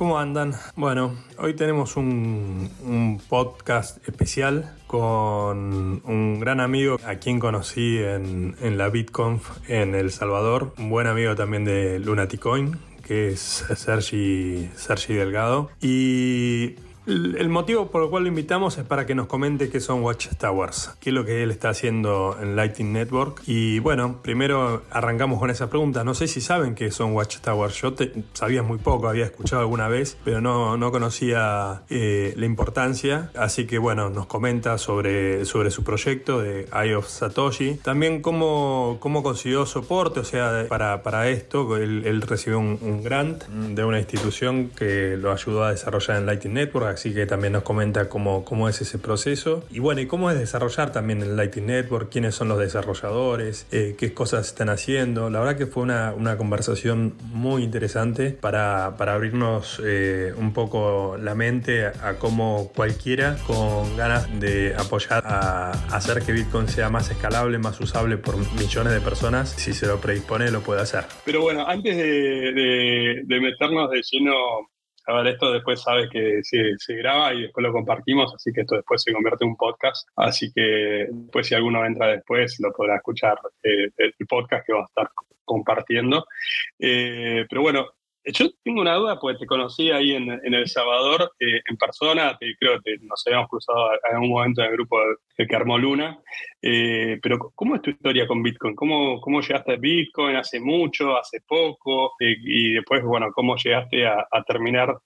[0.00, 0.54] ¿Cómo andan?
[0.76, 8.78] Bueno, hoy tenemos un, podcast especial con un gran amigo a quien conocí en, en,
[8.78, 15.12] la BitConf en El Salvador, un buen amigo también de Lunaticoin, que es Sergi, Sergi
[15.12, 15.70] Delgado.
[15.82, 16.76] Y
[17.10, 20.96] el motivo por el cual lo invitamos es para que nos comente qué son Watchtowers,
[21.00, 23.42] qué es lo que él está haciendo en Lighting Network.
[23.46, 26.04] Y bueno, primero arrancamos con esa pregunta.
[26.04, 27.74] No sé si saben qué son Watchtowers.
[27.80, 27.94] Yo
[28.32, 33.30] sabía muy poco, había escuchado alguna vez, pero no, no conocía eh, la importancia.
[33.36, 37.74] Así que bueno, nos comenta sobre, sobre su proyecto de Eye of Satoshi.
[37.76, 41.76] También cómo, cómo consiguió soporte, o sea, para, para esto.
[41.76, 46.54] Él, recibió un, un grant de una institución que lo ayudó a desarrollar en Lighting
[46.54, 49.64] Network así que también nos comenta cómo, cómo es ese proceso.
[49.70, 53.94] Y bueno, y cómo es desarrollar también el Lighting Network, quiénes son los desarrolladores, eh,
[53.98, 55.30] qué cosas están haciendo.
[55.30, 61.16] La verdad que fue una, una conversación muy interesante para, para abrirnos eh, un poco
[61.18, 67.10] la mente a cómo cualquiera con ganas de apoyar a hacer que Bitcoin sea más
[67.10, 71.04] escalable, más usable por millones de personas, si se lo predispone, lo puede hacer.
[71.24, 74.34] Pero bueno, antes de, de, de meternos de lleno
[75.06, 78.62] a ver, esto después sabes que se, se, graba y después lo compartimos, así que
[78.62, 80.06] esto después se convierte en un podcast.
[80.16, 84.80] Así que después si alguno entra después lo podrá escuchar eh, el podcast que va
[84.80, 85.10] a estar
[85.44, 86.26] compartiendo.
[86.78, 87.86] Eh, pero bueno,
[88.24, 92.80] yo tengo una duda, porque te conocí ahí en, El Salvador eh, en persona, creo
[92.82, 94.98] que nos habíamos cruzado en algún momento en el grupo
[95.36, 96.18] de, que armó Luna,
[96.60, 98.74] eh, pero ¿cómo es tu historia con Bitcoin?
[98.74, 100.36] ¿Cómo, llegaste a Bitcoin?
[100.36, 101.16] ¿Hace mucho?
[101.16, 102.12] ¿Hace poco?
[102.20, 104.96] Eh, y después, bueno, ¿cómo llegaste a, terminar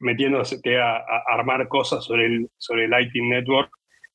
[0.00, 3.70] metiéndote a, armar cosas sobre el, sobre el Lightning Network?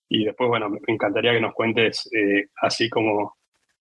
[0.07, 2.07] Y después, bueno, me encantaría que nos cuentes
[2.61, 3.35] así como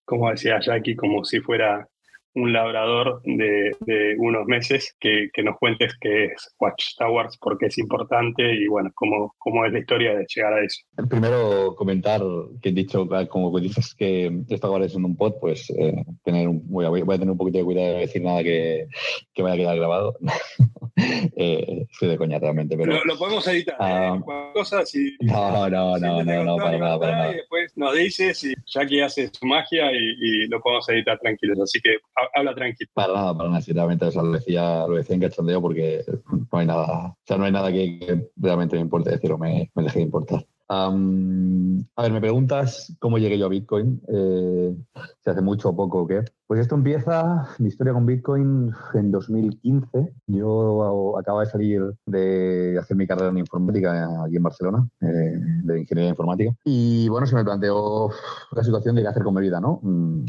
[0.05, 1.87] como decía Jackie, como si fuera
[2.35, 3.71] un labrador de,
[4.17, 9.35] unos meses, que, nos cuentes qué es Watchtowers, por qué es importante y bueno, cómo,
[9.37, 10.81] cómo es la historia de llegar a eso.
[11.09, 12.21] Primero comentar
[12.61, 16.47] que he dicho, como dices que esto ahora es en un pod, pues eh, tener
[16.49, 18.87] voy, a, voy, a, tener un poquito de cuidado de decir nada que,
[19.33, 20.17] que vaya a quedar grabado.
[20.95, 23.03] eh, estoy de coña realmente, pero...
[23.03, 23.79] Lo, podemos editar, ¿eh?
[23.79, 24.21] Ah.
[24.53, 25.15] cosas y...
[25.21, 27.31] No, no, no, no, no, para nada, para nada.
[27.31, 31.79] Y después nos dices y Jackie hace su magia y, lo podemos editar tranquilos, así
[31.81, 31.97] que
[32.33, 32.89] habla tranquilo.
[32.93, 36.03] Para nada, para nada, sinceramente, lo decía, lo decía en cachondeo porque
[36.51, 39.71] no hay nada, o sea, no hay nada que, realmente me importe decir o me,
[39.75, 44.75] me deje de importar a ver, me preguntas cómo llegué yo a Bitcoin, eh,
[45.23, 46.23] si hace mucho o poco o qué.
[46.47, 50.13] Pues esto empieza, mi historia con Bitcoin en 2015.
[50.27, 55.79] Yo acababa de salir de hacer mi carrera en informática aquí en Barcelona, eh, de
[55.79, 56.55] ingeniería informática.
[56.65, 58.09] Y bueno, se me planteó
[58.51, 59.79] la situación de qué hacer con mi vida, ¿no?
[59.81, 60.25] Mm,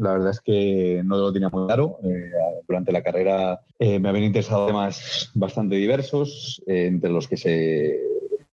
[0.00, 1.98] la verdad es que no lo tenía muy claro.
[2.04, 2.30] Eh,
[2.66, 8.00] durante la carrera me habían interesado temas bastante diversos, entre los que se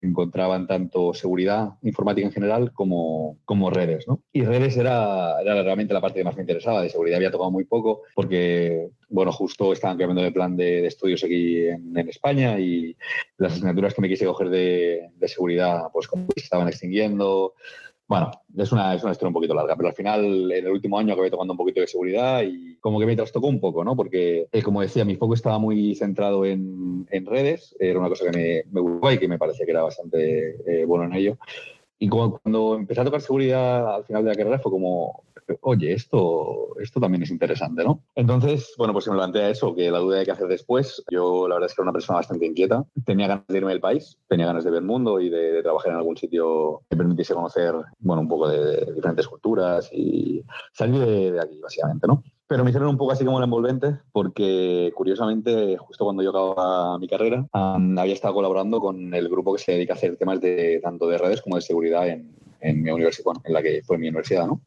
[0.00, 4.06] encontraban tanto seguridad informática en general como, como redes.
[4.06, 4.22] ¿no?
[4.32, 6.82] Y redes era, era, realmente la parte que más me interesaba.
[6.82, 11.25] De seguridad había tocado muy poco porque, bueno, justo estaban cambiando de plan de, estudios
[11.25, 12.97] aquí en, España y
[13.37, 17.54] las asignaturas que me quise coger de, de seguridad pues como se estaban extinguiendo.
[18.08, 20.98] Bueno, es una, es una historia un poquito larga, pero al final en el último
[20.98, 23.94] año acabé tomando un poquito de seguridad y como que me trastocó un poco, ¿no?
[23.94, 28.30] Porque, eh, como decía, mi foco estaba muy centrado en, en, redes, era una cosa
[28.30, 31.38] que me, me gustaba y que me parecía que era bastante eh, bueno en ello.
[31.98, 35.25] Y como cuando empecé a tocar seguridad al final de la carrera fue como,
[35.62, 38.03] oye, esto, esto también es interesante, ¿no?
[38.14, 41.03] Entonces, bueno, pues se me plantea eso, que la duda de qué hacer después.
[41.10, 42.84] Yo la verdad es que era una persona bastante inquieta.
[43.04, 45.92] Tenía ganas de irme del país, tenía ganas de ver el mundo y de, trabajar
[45.92, 51.32] en algún sitio que permitiese conocer, bueno, un poco de, diferentes culturas y salir de,
[51.32, 52.22] de aquí, básicamente, ¿no?
[52.48, 56.98] Pero me hicieron un poco así como el envolvente, porque curiosamente, justo cuando yo acababa
[56.98, 60.81] mi carrera, había estado colaborando con el grupo que se dedica a hacer temas de
[60.82, 64.09] tanto de redes como de seguridad en, en mi universidad, en la que fue mi
[64.09, 64.60] universidad, ¿no?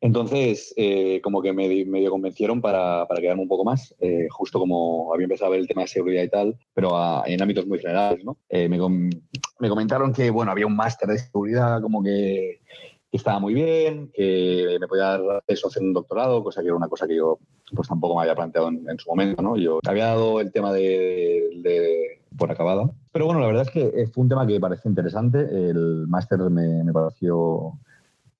[0.00, 4.58] Entonces, eh, como que me medio convencieron para, para, quedarme un poco más, eh, justo
[4.58, 6.92] como había empezado a ver el tema de seguridad y tal, pero
[7.26, 8.38] en ámbitos muy generales, ¿no?
[8.48, 8.78] Eh, me,
[9.58, 12.60] me, comentaron que, bueno, había un máster de seguridad como que
[13.10, 16.68] que estaba muy bien, que me podía dar acceso a hacer un doctorado, cosa que
[16.68, 17.38] era una cosa que yo
[17.74, 19.56] pues tampoco me había planteado en, su momento, ¿no?
[19.56, 22.94] Yo había dado el tema de, por acabado.
[23.12, 25.40] Pero bueno, la verdad es que fue un tema que me pareció interesante.
[25.40, 27.78] El máster me, pareció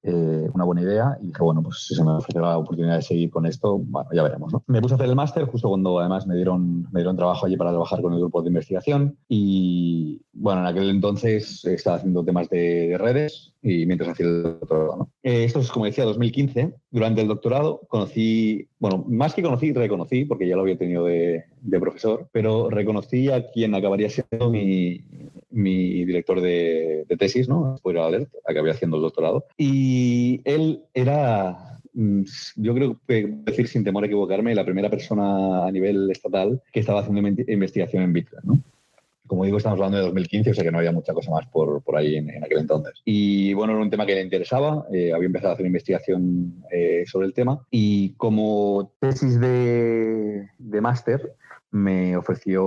[0.03, 3.03] eh, una buena idea y dije, bueno, pues si se me ofrece la oportunidad de
[3.03, 4.53] seguir con esto, bueno, ya veremos.
[4.53, 4.65] ¿no?
[4.67, 7.57] Me puse a hacer el máster justo cuando además me dieron, me dieron trabajo allí
[7.57, 12.49] para trabajar con el grupo de investigación y bueno, en aquel entonces estaba haciendo temas
[12.49, 14.97] de, redes y mientras hacía el doctorado.
[14.97, 15.11] ¿no?
[15.23, 16.75] Eh, esto es, como decía, 2015.
[16.91, 21.45] Durante el doctorado conocí, bueno, más que conocí, reconocí, porque ya lo había tenido de,
[21.61, 25.05] de profesor, pero reconocí a quien acabaría siendo mi,
[25.51, 27.77] mi director de, tesis, ¿no?
[27.79, 29.47] Spoiler alert, acabé haciendo el doctorado.
[29.57, 32.23] Y él era, mm,
[32.57, 36.81] yo creo que decir sin temor a equivocarme, la primera persona a nivel estatal que
[36.81, 38.63] estaba haciendo investigación en Bitcoin, ¿no?
[39.27, 41.85] Como digo, estamos hablando de 2015, o sea que no había mucha cosa más por,
[41.85, 42.95] por ahí en, aquel entonces.
[43.05, 47.05] Y bueno, era un tema que le interesaba, eh, había empezado a hacer investigación eh,
[47.07, 51.37] sobre el tema y como tesis de, de máster,
[51.73, 52.65] me ofreció,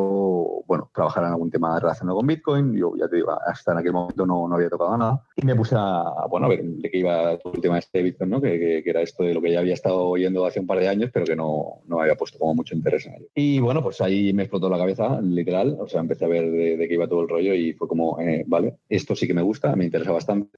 [0.65, 2.73] bueno, trabajar en algún tema relacionado con Bitcoin.
[2.73, 5.23] Yo ya te digo, hasta en aquel momento no, no había tocado nada.
[5.35, 8.03] Y me puse a, bueno, a ver de qué iba todo el tema este de
[8.05, 8.41] Bitcoin, ¿no?
[8.41, 10.87] Que, que, era esto de lo que ya había estado oyendo hace un par de
[10.87, 13.27] años, pero que no, no había puesto como mucho interés en ello.
[13.35, 15.77] Y bueno, pues ahí me explotó la cabeza, literal.
[15.79, 18.43] O sea, empecé a ver de, qué iba todo el rollo y fue como, eh,
[18.47, 20.49] vale, esto sí que me gusta, me interesa bastante.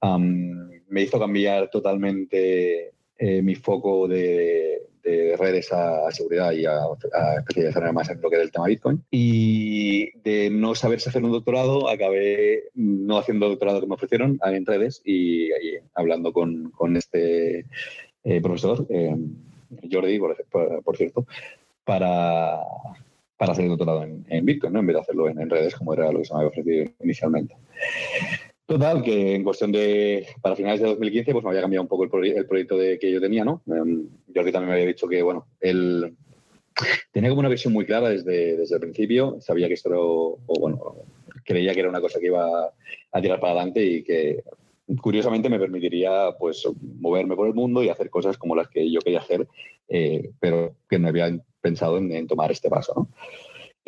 [0.88, 7.36] me hizo cambiar totalmente eh, mi foco de, de redes a, seguridad y a, a,
[7.38, 9.04] especializarme más en lo que era el tema Bitcoin.
[9.10, 14.38] Y de no saberse hacer un doctorado, acabé no haciendo el doctorado que me ofrecieron
[14.44, 15.50] en redes y,
[15.94, 17.66] hablando con, con este
[18.24, 19.16] eh, profesor, eh,
[19.90, 21.26] Jordi, por, cierto,
[21.84, 22.58] para,
[23.36, 24.80] para hacer el doctorado en, Bitcoin, ¿no?
[24.80, 26.84] en vez de hacerlo en, en, redes como era lo que se me había ofrecido
[27.02, 27.54] inicialmente.
[28.66, 32.02] Total, que en cuestión de, para finales de 2015, pues me había cambiado un poco
[32.02, 33.62] el, proyecto de, que yo tenía, ¿no?
[33.64, 36.16] Jordi también me había dicho que, bueno, él
[37.12, 40.38] tenía como una visión muy clara desde, desde el principio, sabía que esto era, o,
[40.58, 40.96] bueno,
[41.44, 42.72] creía que era una cosa que iba
[43.12, 44.42] a tirar para adelante y que
[45.00, 46.68] curiosamente me permitiría pues
[47.00, 49.46] moverme por el mundo y hacer cosas como las que yo quería hacer,
[49.88, 53.08] eh, pero que no había pensado en, en tomar este paso, ¿no?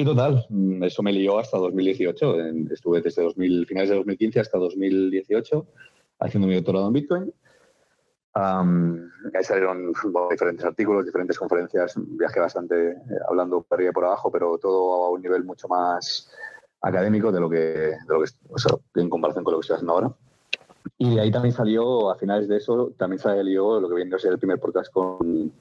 [0.00, 2.36] Y total, mm, eso me lió hasta 2018.
[2.70, 5.66] Estuve desde 2000, finales de 2015 hasta 2018
[6.20, 7.34] haciendo mi doctorado en Bitcoin.
[8.34, 9.92] ahí salieron
[10.30, 12.96] diferentes artículos, diferentes conferencias, viajé bastante eh,
[13.28, 16.30] hablando por arriba y por abajo, pero todo a un nivel mucho más
[16.80, 20.12] académico de lo que, de lo que en comparación con lo que estoy haciendo ahora.
[20.96, 24.18] Y de ahí también salió, a finales de eso, también salió lo que viene a
[24.20, 25.52] ser el primer podcast con,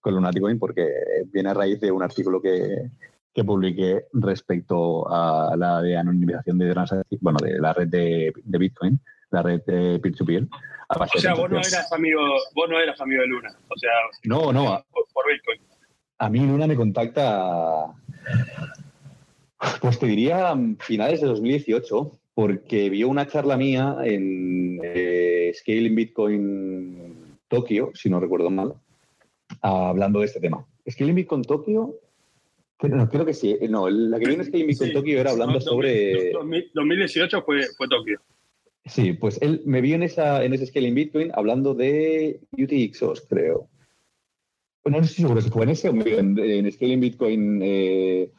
[0.00, 0.92] con Lunaticoin, porque
[1.26, 2.90] viene a raíz de un artículo que,
[3.34, 9.00] que publiqué respecto a la de anonimización de transacciones, bueno, de la red de, Bitcoin,
[9.30, 10.46] la red de peer-to-peer.
[10.88, 12.20] o sea, vos no, eras amigo,
[12.54, 13.56] vos no eras amigo de Luna.
[13.68, 13.90] O sea,
[14.22, 14.84] no, no.
[14.92, 15.60] Por, Bitcoin.
[16.18, 17.86] A mí Luna me contacta,
[19.80, 27.38] pues te diría finales de 2018, porque vio una charla mía en eh, Scaling Bitcoin
[27.48, 28.74] Tokio, si no recuerdo mal,
[29.60, 30.64] hablando de este tema.
[30.88, 31.94] Scaling Bitcoin Tokio
[32.82, 33.56] no, creo que sí.
[33.68, 36.32] No, la que viene es que invitó en Tokio era hablando sobre.
[36.32, 38.20] 2018 fue, fue Tokio.
[38.86, 43.68] Sí, pues él me vio en, esa, en ese Scaling Bitcoin hablando de UTXOs, creo.
[44.84, 48.30] No, sé si seguro si fue en ese o en, en Scaling Bitcoin eh,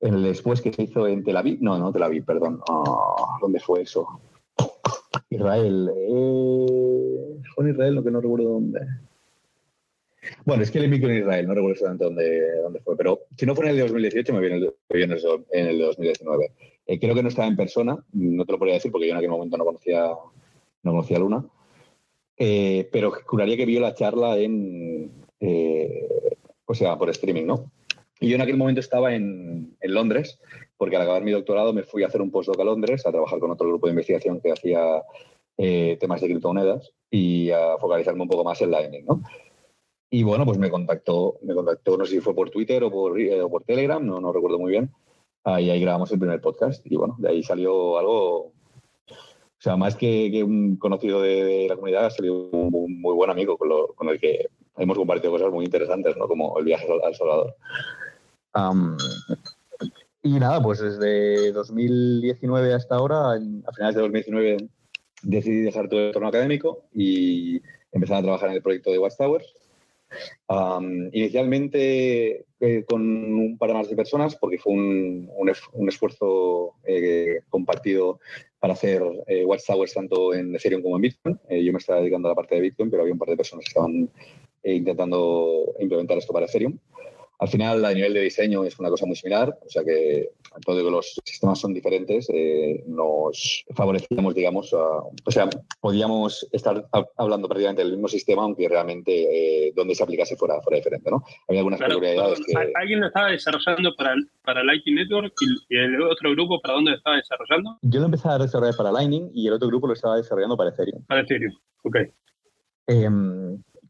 [0.00, 1.58] en el después que se hizo en Tel Aviv.
[1.62, 2.60] No, no, Tel Aviv, perdón.
[2.68, 4.06] Ah, ¿Dónde fue eso?
[5.30, 5.90] Israel.
[5.96, 8.80] Eh, fue en Israel, lo que no recuerdo dónde.
[10.44, 13.46] Bueno, es que el micro en Israel, no recuerdo exactamente dónde, dónde fue, pero si
[13.46, 14.74] no fue en el de 2018, me viene el,
[15.50, 16.52] en el de 2019.
[16.88, 19.18] Eh, creo que no estaba en persona, no te lo podría decir porque yo en
[19.18, 20.08] aquel momento no conocía,
[20.82, 21.46] no conocía a Luna,
[22.38, 26.08] eh, pero juraría que vio la charla en, eh,
[26.64, 27.70] o sea, por streaming, ¿no?
[28.20, 30.40] Y yo en aquel momento estaba en, en, Londres,
[30.78, 33.38] porque al acabar mi doctorado me fui a hacer un postdoc a Londres, a trabajar
[33.38, 35.02] con otro grupo de investigación que hacía
[36.00, 39.22] temas de criptomonedas y a focalizarme un poco más en Lightning, ¿no?
[40.10, 43.20] Y bueno, pues me contactó, me contactó, no sé si fue por Twitter o por,
[43.20, 44.90] eh, por Telegram, no, no recuerdo muy bien.
[45.44, 48.52] Ahí, ahí grabamos el primer podcast y bueno, de ahí salió algo, o
[49.58, 54.18] sea, más que, un conocido de, la comunidad, salió un, muy buen amigo con, el
[54.18, 54.46] que
[54.78, 56.26] hemos compartido cosas muy interesantes, ¿no?
[56.26, 57.54] Como el viaje al Salvador.
[60.22, 64.68] y nada, pues desde 2019 hasta ahora, a finales de 2019,
[65.22, 67.60] decidí dejar todo el entorno académico y
[67.92, 69.54] empezar a trabajar en el proyecto de Watchtowers
[71.12, 75.30] inicialmente eh, con un par más de personas, porque fue un,
[75.72, 78.18] un, esfuerzo eh, compartido
[78.58, 81.40] para hacer eh, Watchtowers tanto en Ethereum como en Bitcoin.
[81.48, 83.36] Eh, yo me estaba dedicando a la parte de Bitcoin, pero había un par de
[83.36, 84.10] personas que estaban
[84.64, 86.76] intentando implementar esto para Ethereum.
[87.40, 90.30] Al final, a nivel de diseño es una cosa muy similar, o sea que
[90.64, 95.48] todo que los sistemas son diferentes, eh, nos favorecíamos, digamos, o sea,
[95.80, 96.84] podíamos estar
[97.16, 99.12] hablando prácticamente del mismo sistema, aunque realmente
[99.68, 101.22] eh, donde se aplicase fuera, fuera diferente, ¿no?
[101.46, 102.54] Había algunas claro, peculiaridades que...
[102.74, 104.14] ¿Alguien lo estaba desarrollando para,
[104.44, 107.78] para Lightning Network y, el otro grupo para dónde lo estaba desarrollando?
[107.82, 110.70] Yo lo empecé a desarrollar para Lightning y el otro grupo lo estaba desarrollando para
[110.70, 111.04] Ethereum.
[111.06, 111.54] Para Ethereum,
[111.84, 111.96] ok.
[112.86, 113.08] Que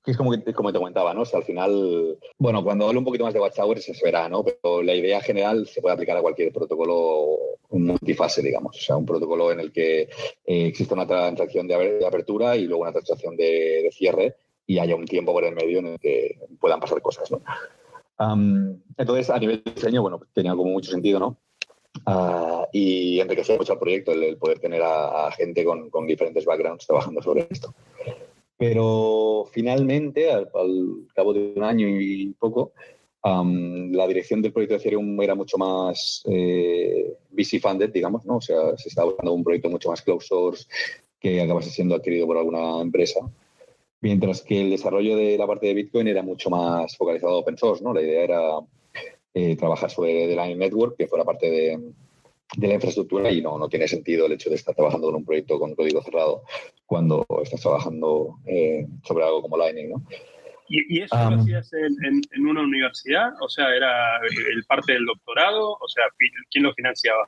[0.07, 1.23] es como, como te comentaba, ¿no?
[1.23, 4.45] O sea, al final, bueno, cuando hablo un poquito más de Watchtower se verá, ¿no?
[4.45, 7.39] Pero la idea general se puede aplicar a cualquier protocolo
[7.71, 8.77] multifase, digamos.
[8.77, 12.83] O sea, un protocolo en el que eh, existe una transacción de, apertura y luego
[12.83, 14.37] una transacción de, cierre
[14.67, 17.41] y haya un tiempo por el medio en el que puedan pasar cosas, ¿no?
[18.97, 21.37] entonces, a nivel de diseño, bueno, tenía como mucho sentido, ¿no?
[22.07, 27.23] Uh, y enriquecía mucho el proyecto el, poder tener a, gente con, diferentes backgrounds trabajando
[27.23, 27.75] sobre esto.
[28.59, 30.51] Pero finalmente, al,
[31.15, 32.73] cabo de un año y poco,
[33.23, 38.37] la dirección del proyecto de Ethereum era mucho más eh, VC funded, digamos, ¿no?
[38.37, 40.67] O sea, se estaba buscando un proyecto mucho más closed source
[41.21, 43.21] que acabase siendo adquirido por alguna empresa.
[44.01, 47.59] Mientras que el desarrollo de la parte de Bitcoin era mucho más focalizado a open
[47.59, 47.93] source, ¿no?
[47.93, 48.41] La idea era
[49.35, 51.81] eh, trabajar sobre The Line Network, que fuera parte de,
[52.57, 55.25] de la infraestructura y no, no tiene sentido el hecho de estar trabajando en un
[55.25, 56.45] proyecto con código cerrado
[56.87, 60.03] cuando estás trabajando eh, sobre algo como Lightning, ¿no?
[60.71, 63.31] ¿Y, eso lo hacías en, en, una universidad?
[63.41, 64.19] O sea, ¿era
[64.53, 65.79] el parte del doctorado?
[65.81, 66.05] O sea,
[66.51, 67.27] ¿quién lo financiaba?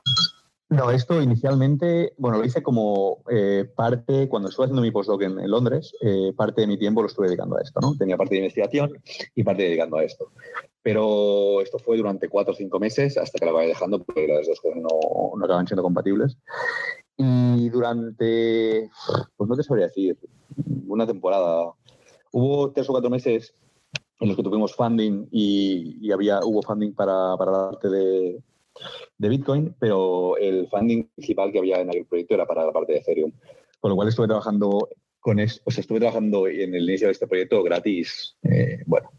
[0.71, 5.51] No, esto inicialmente, bueno, lo hice como eh, parte, cuando estuve haciendo mi postdoc en,
[5.51, 7.93] Londres, eh, parte de mi tiempo lo estuve dedicando a esto, ¿no?
[7.97, 8.97] Tenía parte de investigación
[9.35, 10.31] y parte dedicando a esto.
[10.81, 14.47] Pero esto fue durante cuatro o cinco meses hasta que la vaya dejando porque las
[14.47, 16.37] dos cosas no, no acaban siendo compatibles.
[17.17, 18.89] Y durante,
[19.35, 20.17] pues no te sabría decir,
[20.87, 21.73] una temporada,
[22.31, 23.53] hubo tres o cuatro meses
[24.21, 28.41] en los que tuvimos funding y, había, hubo funding para, para la parte de,
[29.17, 32.93] de, Bitcoin, pero el funding principal que había en aquel proyecto era para la parte
[32.93, 33.31] de Ethereum.
[33.79, 37.13] Con lo cual estuve trabajando con eso, o sea, estuve trabajando en el inicio de
[37.13, 39.11] este proyecto gratis, eh, bueno,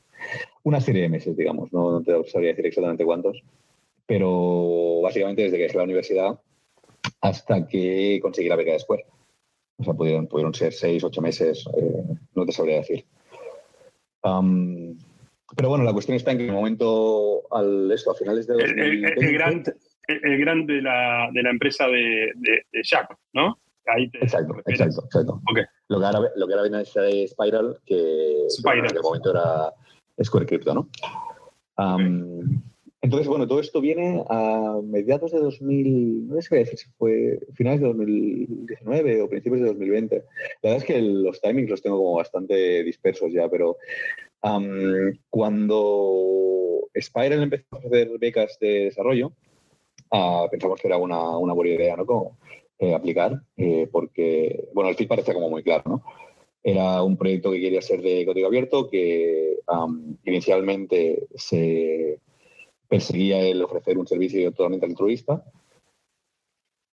[0.65, 3.43] una serie de meses, digamos, no, no te sabría decir exactamente cuántos,
[4.07, 6.41] pero básicamente desde que dejé la universidad
[7.21, 9.07] hasta que conseguí la beca de Square.
[9.79, 12.05] O sea, pudieron, pudieron ser seis, ocho meses, eh,
[12.35, 13.05] no te sabría decir.
[15.57, 18.55] Pero bueno, la cuestión está en que en el momento, al, esto, a finales de...
[18.55, 19.63] El, el, el, gran,
[20.09, 23.59] el, gran de la, de la empresa de, de, Jack, ¿no?
[23.87, 25.41] Ahí exacto, exacto, exacto.
[25.51, 25.65] Okay.
[25.89, 28.79] Lo, que ahora, lo que ahora viene de Spiral, que Spiral.
[28.79, 29.73] en aquel momento era
[30.23, 30.89] Square Crypto, ¿no?
[33.05, 37.89] Entonces, bueno, todo esto viene a mediados de 2000, no sé si fue finales de
[37.89, 40.17] 2019 o principios de 2020.
[40.63, 43.77] La verdad es que los timings los tengo como bastante dispersos ya, pero
[45.31, 49.33] cuando Spiral empezó a hacer becas de desarrollo,
[50.11, 52.07] uh, pensamos que era una, buena idea, ¿no?
[52.07, 52.39] Como,
[52.79, 56.03] eh, aplicar, eh, porque, bueno, el fit parecía como muy claro, ¿no?
[56.65, 59.59] Era un proyecto que quería ser de código abierto, que
[60.25, 62.21] inicialmente se
[62.89, 65.45] perseguía el ofrecer un servicio totalmente altruista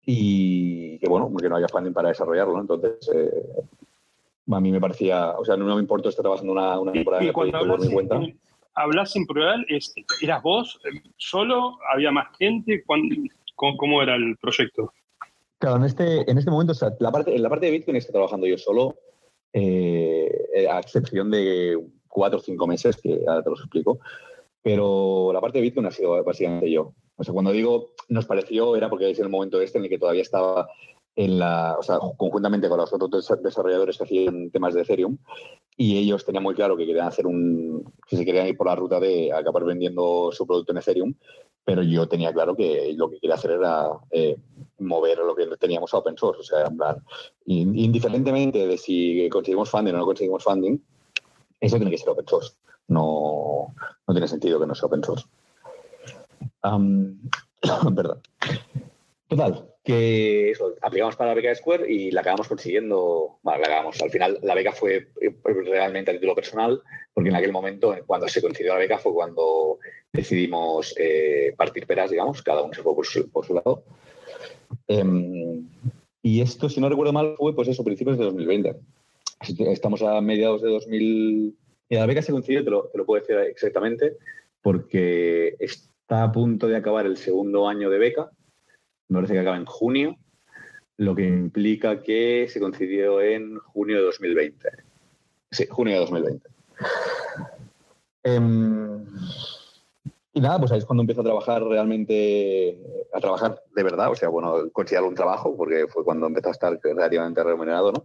[0.05, 2.61] y que, bueno, que no había funding para desarrollarlo.
[2.61, 3.31] Entonces, eh,
[4.51, 7.33] a mí me parecía, o sea, no me importó estar trabajando una, una temporada de
[7.33, 8.21] proyecto por mi cuenta.
[8.75, 9.65] ¿Hablas en plural?
[10.21, 10.81] ¿Eras vos
[11.17, 11.79] solo?
[11.93, 12.85] ¿Había más gente?
[13.55, 14.93] ¿Cómo, era el proyecto?
[15.59, 17.97] Claro, en este, en este momento, o sea, la parte, en la parte de Bitcoin
[17.97, 18.97] estoy trabajando yo solo,
[19.53, 24.01] eh, a excepción de cuatro o cinco meses, que ahora te los explico.
[24.61, 26.95] Pero la parte de Bitcoin ha sido básicamente yo.
[27.17, 29.99] O sea, cuando digo nos pareció, era porque es el momento este en el que
[29.99, 30.69] todavía estaba
[31.17, 35.17] en la, o sea, conjuntamente con los otros desarrolladores que hacían temas de Ethereum,
[35.77, 38.77] y ellos tenían muy claro que querían hacer un, que se querían ir por la
[38.77, 41.15] ruta de acabar vendiendo su producto en Ethereum,
[41.65, 44.37] pero yo tenía claro que lo que quería hacer era eh,
[44.79, 47.03] mover lo que teníamos a open source, o sea, en plan,
[47.47, 50.79] indiferentemente de si conseguimos funding o no conseguimos funding,
[51.61, 52.55] eso tiene que ser open source
[52.89, 53.75] no,
[54.07, 55.27] no tiene sentido que no sea open source.
[57.95, 58.21] perdón.
[59.29, 64.01] Total, que aplicamos para la beca de Square y la acabamos consiguiendo, bueno, la acabamos,
[64.01, 65.09] al final la beca fue
[65.45, 69.79] realmente a título personal, porque en aquel momento, cuando se concedió la beca, fue cuando
[70.11, 73.85] decidimos eh, partir peras, digamos, cada uno se fue por su, lado.
[74.89, 75.69] Em,
[76.23, 78.77] y esto, si no recuerdo mal, fue pues eso, principios de 2020.
[79.71, 81.57] Estamos a mediados de 2000,
[81.91, 82.63] y la beca se lo, te
[82.99, 84.17] lo puedo decir exactamente,
[84.63, 88.31] porque está a punto de acabar el segundo año de beca,
[89.09, 90.17] me parece que acaba en junio,
[90.97, 94.69] lo que implica que se concedió en junio de 2020.
[95.51, 96.49] Sí, junio de 2020.
[98.23, 99.05] Em,
[100.33, 102.79] y nada, pues ahí es cuando empiezo a trabajar realmente,
[103.13, 106.53] a trabajar de verdad, o sea, bueno, considerarlo un trabajo, porque fue cuando empezó a
[106.53, 108.05] estar relativamente remunerado, ¿no?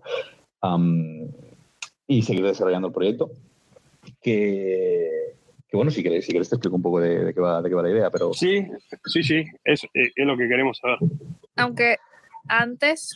[2.07, 3.31] y seguir desarrollando el proyecto.
[4.21, 5.35] Que,
[5.69, 7.75] que bueno, si quieres, si quieres te explico un poco de, qué va, de qué
[7.75, 8.33] va la idea, pero...
[8.33, 8.65] Sí,
[9.05, 10.97] sí, sí, es, es lo que queremos saber.
[11.57, 11.97] Aunque
[12.47, 13.13] antes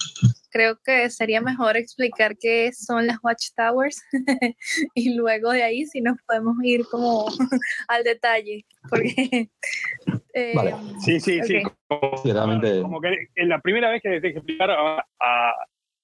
[0.52, 4.02] creo que sería mejor explicar qué son las watchtowers
[4.94, 7.26] y luego de ahí si nos podemos ir como
[7.88, 8.66] al detalle.
[8.90, 9.50] Porque,
[10.34, 10.76] eh, vale.
[11.00, 11.62] Sí, sí, sí.
[11.88, 15.04] Como, que en la primera vez que te explicar a,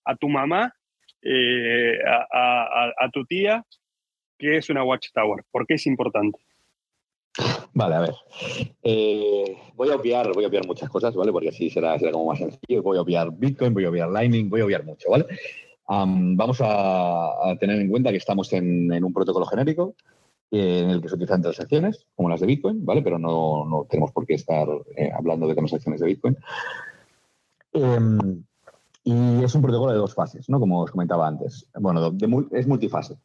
[0.06, 0.74] a, tu mamá,
[1.22, 3.64] eh, a, a, tu tía,
[4.40, 6.40] qué es una watchtower, por qué es importante.
[7.74, 8.16] Vale, a ver.
[8.82, 11.32] Eh, voy a obviar, voy a obviar muchas cosas, ¿vale?
[11.32, 12.82] Porque así será, como más sencillo.
[12.82, 15.26] Voy a obviar Bitcoin, voy a obviar Lightning, voy a obviar mucho, ¿vale?
[15.92, 19.96] vamos a, tener en cuenta que estamos en, un protocolo genérico
[20.52, 23.02] eh, en el que se utilizan transacciones, como las de Bitcoin, ¿vale?
[23.02, 26.38] Pero no, tenemos por qué estar eh, hablando de transacciones de Bitcoin.
[27.74, 28.44] Em,
[29.12, 30.60] y es un protocolo de dos fases, ¿no?
[30.60, 31.68] Como os comentaba antes.
[31.80, 32.16] Bueno,
[32.52, 33.18] es multifase,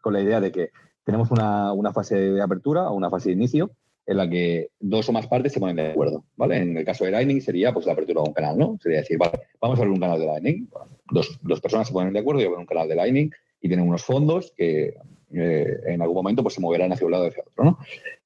[0.00, 0.70] con la idea de que
[1.02, 3.72] tenemos una, fase de apertura o una fase de inicio
[4.06, 6.58] en la que dos o más partes se ponen de acuerdo, ¿vale?
[6.58, 8.78] En el caso de Lightning sería pues la apertura de un canal, ¿no?
[8.80, 10.68] Sería decir, vale, vamos a abrir un canal de Lightning.
[11.10, 13.30] Dos, personas se ponen de acuerdo y abren un canal de Lightning
[13.60, 14.94] y tienen unos fondos que
[15.32, 17.78] eh, en algún momento pues se moverán hacia un lado o hacia otro, ¿no?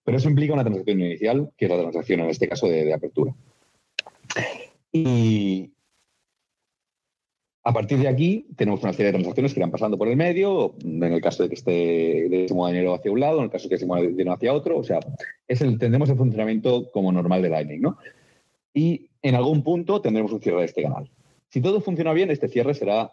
[0.05, 2.93] Pero eso implica una transacción inicial, que es la transacción en este caso de, de
[2.93, 3.33] apertura.
[4.93, 5.71] Y,
[7.69, 10.75] a partir de aquí, tenemos una serie de transacciones que irán pasando por el medio,
[10.83, 11.71] en el caso de que esté
[12.31, 14.33] de se mueva dinero hacia un lado, en el caso de que se mueva dinero
[14.33, 14.79] hacia otro.
[14.79, 15.01] O sea,
[15.47, 17.99] es el, tendremos el funcionamiento como normal de Lightning, ¿no?
[18.73, 21.11] Y en algún punto tendremos un cierre de este canal.
[21.51, 23.11] Si todo funciona bien, este cierre será,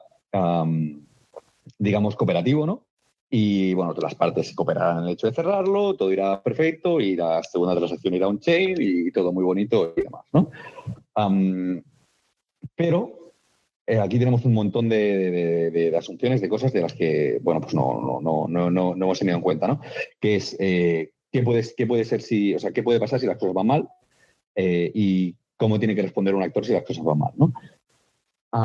[1.78, 2.86] digamos, cooperativo, ¿no?
[3.30, 7.18] Y bueno, todas las partes cooperarán en el hecho de cerrarlo, todo irá perfecto y
[7.18, 10.50] la segunda transacción irá on-chain y todo muy bonito y demás, ¿no?
[12.78, 13.25] pero
[13.88, 18.20] eh, aquí tenemos un montón de, asunciones, de cosas de las que, bueno, pues no,
[18.22, 19.82] no, no, no, hemos tenido en cuenta, ¿no?
[20.20, 23.28] Que es eh, qué, puede, qué puede ser si, o sea, qué puede pasar si
[23.28, 23.90] las cosas van mal
[24.56, 27.54] eh, y cómo tiene que responder un actor si las cosas van mal, ¿no?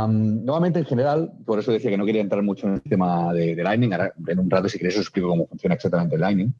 [0.09, 3.57] nuevamente, en general, por eso decía que no quería entrar mucho en el tema de,
[3.57, 3.93] Lightning.
[3.93, 6.55] Ahora, en un rato, si queréis, os explico cómo funciona exactamente el Lightning.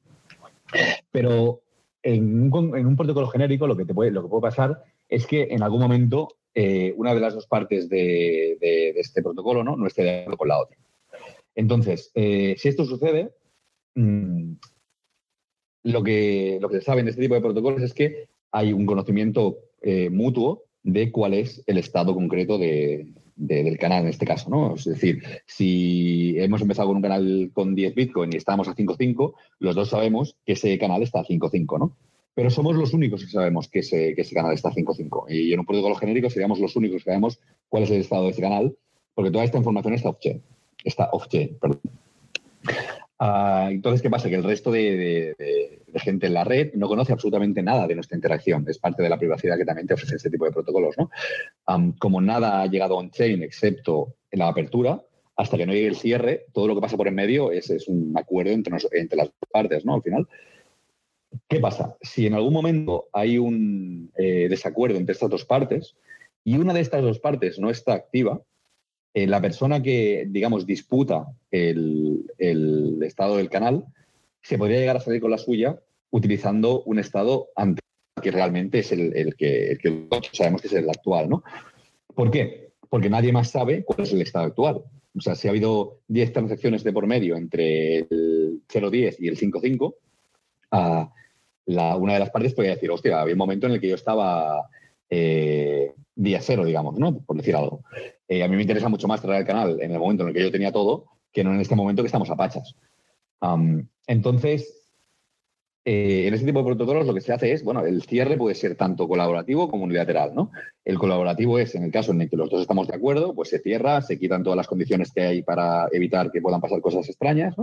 [1.13, 1.61] Pero
[2.03, 5.29] en un, en un protocolo genérico, lo que, te puede, lo que puede pasar es
[5.29, 8.59] que en algún momento eh, una de las dos partes de,
[8.97, 9.77] este protocolo ¿no?
[9.77, 10.77] no esté de acuerdo con la otra.
[11.55, 13.33] Entonces, eh, si esto sucede,
[13.95, 14.53] mm,
[15.85, 18.87] lo, que, lo que se sabe en este tipo de protocolos es que hay un
[18.87, 24.75] conocimiento eh, mutuo de cuál es el estado concreto del canal en este caso, ¿no?
[24.75, 29.35] Es decir, si hemos empezado con un canal con 10 Bitcoin y estamos a 5.5,
[29.59, 31.97] los dos sabemos que ese canal está a 5.5, ¿no?
[32.41, 35.27] Pero somos los únicos que sabemos que ese, que ese canal está 5.5.
[35.29, 38.31] Y en un protocolo genérico seríamos los únicos que sabemos cuál es el estado de
[38.31, 38.75] ese canal,
[39.15, 40.43] porque toda esta información está off-chain.
[40.83, 41.81] Está off-chain, perdón.
[43.19, 44.31] Ah, entonces, ¿qué pasa?
[44.31, 45.37] Que el resto de,
[45.97, 48.65] gente en la red no conoce absolutamente nada de nuestra interacción.
[48.67, 50.97] Es parte de la privacidad que también te ofrece este tipo de protocolos.
[50.97, 51.11] ¿no?
[51.99, 54.99] como nada ha llegado on-chain excepto en la apertura,
[55.37, 57.87] hasta que no llegue el cierre, todo lo que pasa por en medio es, es
[57.87, 59.97] un acuerdo entre, entre las partes, ¿no?
[59.97, 60.27] Al final.
[61.49, 61.97] ¿Qué pasa?
[62.03, 65.97] Si en algún momento hay un eh, desacuerdo entre estas dos partes
[66.45, 68.41] y una de estas dos partes no está activa,
[69.15, 72.25] eh, la persona que, digamos, disputa el,
[73.03, 73.85] estado del canal
[74.43, 77.81] se podría llegar a salir con la suya utilizando un estado anterior
[78.23, 79.79] que realmente es el, que,
[80.33, 81.43] sabemos que es el actual, ¿no?
[82.15, 82.73] ¿Por qué?
[82.89, 84.83] Porque nadie más sabe cuál es el estado actual.
[85.17, 89.39] O sea, si ha habido 10 transacciones de por medio entre el 0.10 y el
[89.39, 89.95] 5.5,
[90.71, 94.69] una de las partes podría decir, hostia, había un momento en el que yo estaba
[95.09, 97.19] eh, día cero, digamos, ¿no?
[97.21, 97.83] Por decir algo.
[98.29, 100.35] Eh, a mí me interesa mucho más traer el canal en el momento en el
[100.35, 102.75] que yo tenía todo que no en este momento que estamos a pachas.
[104.07, 104.81] entonces,
[105.85, 108.55] eh, en este tipo de protocolos lo que se hace es, bueno, el cierre puede
[108.55, 110.51] ser tanto colaborativo como unilateral, ¿no?
[110.85, 113.49] El colaborativo es, en el caso en el que los dos estamos de acuerdo, pues
[113.49, 117.09] se cierra, se quitan todas las condiciones que hay para evitar que puedan pasar cosas
[117.09, 117.55] extrañas.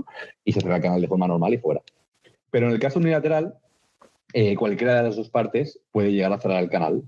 [0.43, 1.81] Y se cierra el canal de forma normal y fuera.
[2.51, 3.55] Pero en el caso unilateral,
[4.33, 7.03] eh, cualquiera de las dos partes puede llegar a cerrar el canal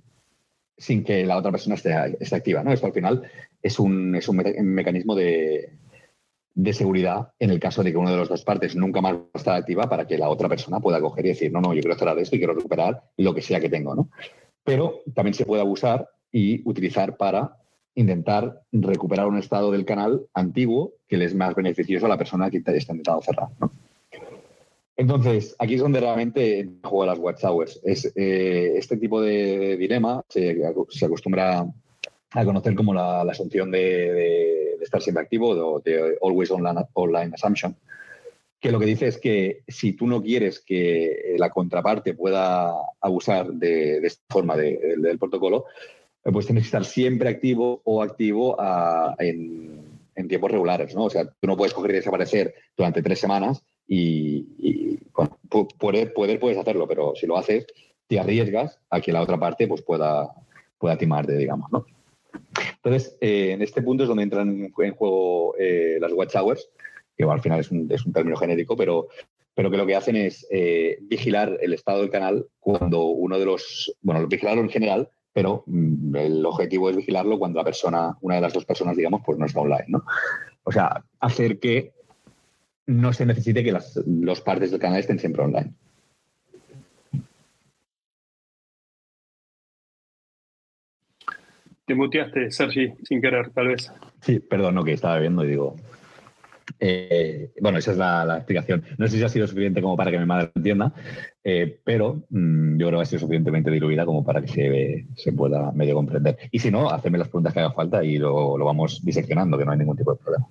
[0.78, 2.63] sin que la otra persona esté, activa.
[2.63, 2.71] ¿no?
[2.71, 3.23] Esto al final
[3.62, 5.73] es un, es un mecanismo de,
[6.71, 9.89] seguridad en el caso de que una de las dos partes nunca más esté activa
[9.89, 12.36] para que la otra persona pueda coger y decir, no, no, yo quiero cerrar esto
[12.36, 13.95] y quiero recuperar lo que sea que tengo.
[13.95, 14.10] ¿no?
[14.63, 17.58] Pero también se puede abusar y utilizar para
[17.95, 22.49] intentar recuperar un estado del canal antiguo que le es más beneficioso a la persona
[22.49, 23.49] que está intentando cerrar.
[25.00, 27.80] Entonces, aquí es donde realmente juega las Watchtowers.
[27.86, 30.62] Es, eh, este tipo de dilema se,
[31.06, 31.66] acostumbra
[32.32, 37.78] a conocer como la, asunción de, estar siempre activo, de, always online, assumption,
[38.60, 43.54] que lo que dice es que si tú no quieres que la contraparte pueda abusar
[43.54, 45.64] de, esta forma del protocolo,
[46.24, 48.58] pues tienes que estar siempre activo o activo
[49.18, 51.06] en, tiempos regulares, ¿no?
[51.06, 54.99] O sea, tú no puedes coger y desaparecer durante tres semanas y,
[55.80, 57.65] poder, puedes hacerlo, pero si lo haces,
[58.08, 60.30] te arriesgas a que la otra parte pues pueda,
[60.78, 61.86] pueda timarte, digamos, ¿no?
[62.75, 66.69] Entonces, eh, en este punto es donde entran en juego eh, las watch hours,
[67.17, 69.08] que al final es un, término genérico, pero,
[69.56, 73.45] pero que lo que hacen es eh, vigilar el estado del canal cuando uno de
[73.45, 78.36] los, bueno, vigilarlo en general, pero mm, el objetivo es vigilarlo cuando la persona, una
[78.36, 80.04] de las dos personas, digamos, pues no está online, ¿no?
[80.63, 81.93] O sea, hacer que
[82.89, 85.73] no se necesite que las, los partes del canal estén siempre online.
[91.86, 93.91] Te muteaste, Sergi, sin querer, tal vez.
[94.21, 95.75] Sí, perdón, no, que estaba viendo y digo.
[96.80, 98.84] Eh, bueno, esa es la, explicación.
[98.97, 100.93] No sé si ha sido suficiente como para que mi madre entienda,
[101.43, 105.71] eh, pero mm, yo creo que ha sido suficientemente diluida como para que se, pueda
[105.73, 106.38] medio comprender.
[106.52, 109.65] Y si no, hacedme las preguntas que haga falta y lo, lo vamos diseccionando, que
[109.65, 110.47] no hay ningún tipo de problema.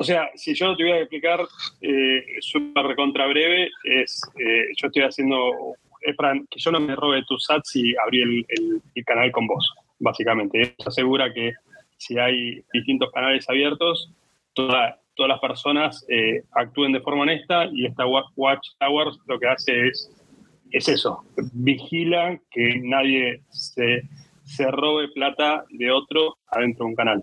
[0.00, 1.46] O sea, si yo lo tuviera que explicar
[1.82, 5.74] eh, súper recontra breve, es, eh, yo estoy haciendo,
[6.16, 10.74] para que yo no me robe tus sats y abrí el, canal con vos, básicamente.
[10.78, 11.52] Eso asegura que
[11.98, 14.10] si hay distintos canales abiertos,
[14.54, 19.88] todas las personas eh, actúen de forma honesta y esta Watch Towers lo que hace
[19.88, 20.10] es,
[20.70, 24.08] es eso, vigila que nadie se,
[24.44, 27.22] se robe plata de otro adentro de un canal.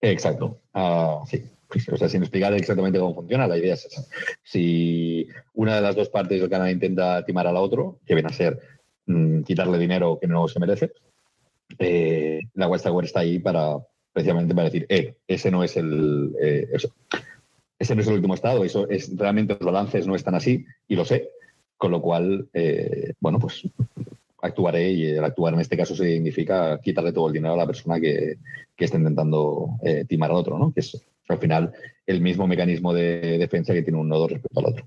[0.00, 1.44] Exacto, uh, sí.
[1.92, 4.02] O sea, sin explicar exactamente cómo funciona, la idea es esa.
[4.42, 8.32] Si una de las dos partes del canal intenta timar al otro, que viene a
[8.32, 8.58] ser
[9.06, 10.92] mm, quitarle dinero que no se merece,
[11.78, 13.78] eh, la Watchtower está ahí para
[14.12, 16.68] precisamente para decir, eh, ese no es el eh,
[17.78, 20.96] ese no es el último estado, eso es realmente los balances no están así y
[20.96, 21.30] lo sé,
[21.76, 23.62] con lo cual, eh, bueno, pues
[24.42, 28.00] actuaré y el actuar en este caso significa quitarle todo el dinero a la persona
[28.00, 28.36] que,
[28.76, 29.78] que está intentando
[30.08, 30.72] timar al otro, ¿no?
[31.32, 31.72] Al final
[32.06, 34.86] el mismo mecanismo de defensa que tiene un nodo respecto al otro.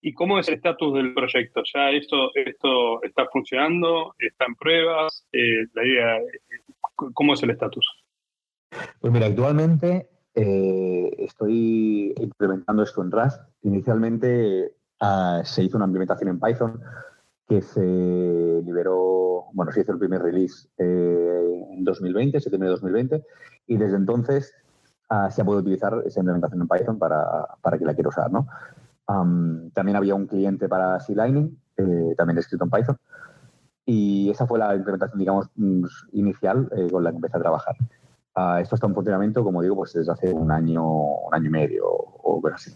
[0.00, 1.62] ¿Y cómo es el estatus del proyecto?
[1.74, 4.14] ¿Ya esto, esto está funcionando?
[4.18, 5.26] ¿Está en pruebas?
[5.32, 6.18] Eh, la idea,
[6.94, 7.86] ¿Cómo es el estatus?
[9.00, 13.40] Pues mira, actualmente eh, estoy implementando esto en Rust.
[13.62, 16.80] Inicialmente ah, se hizo una implementación en Python
[17.48, 17.80] que se
[18.64, 23.22] liberó, bueno, se hizo el primer release eh, en 2020, septiembre de 2020,
[23.68, 24.54] y desde entonces
[25.08, 28.30] Ah, se puede utilizar esa implementación en Python para, para quien la quiera usar.
[28.30, 28.46] ¿no?
[29.72, 32.96] también había un cliente para C-Lightning, eh, también escrito en Python,
[33.84, 37.76] y esa fue la implementación, digamos, mm, inicial eh, con la que empecé a trabajar.
[38.34, 41.50] Ah, esto está en funcionamiento, como digo, pues desde hace un año, un año y
[41.50, 42.72] medio o, o así.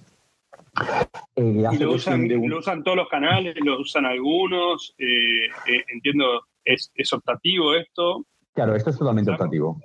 [1.34, 3.56] Eh, ¿Y lo usan, lo usan, todos los canales?
[3.60, 4.94] ¿Lo usan algunos?
[5.88, 8.24] entiendo, ¿es, ¿es optativo esto?
[8.54, 9.80] Claro, esto es totalmente optativo.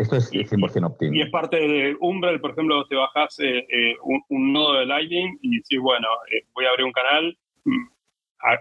[0.00, 1.14] Esto es 100% óptimo.
[1.14, 3.94] Y es parte de Umbrel, por ejemplo, te bajas eh, eh,
[4.30, 7.86] un, nodo de Lightning y dices, bueno, eh, voy a abrir un canal, mm,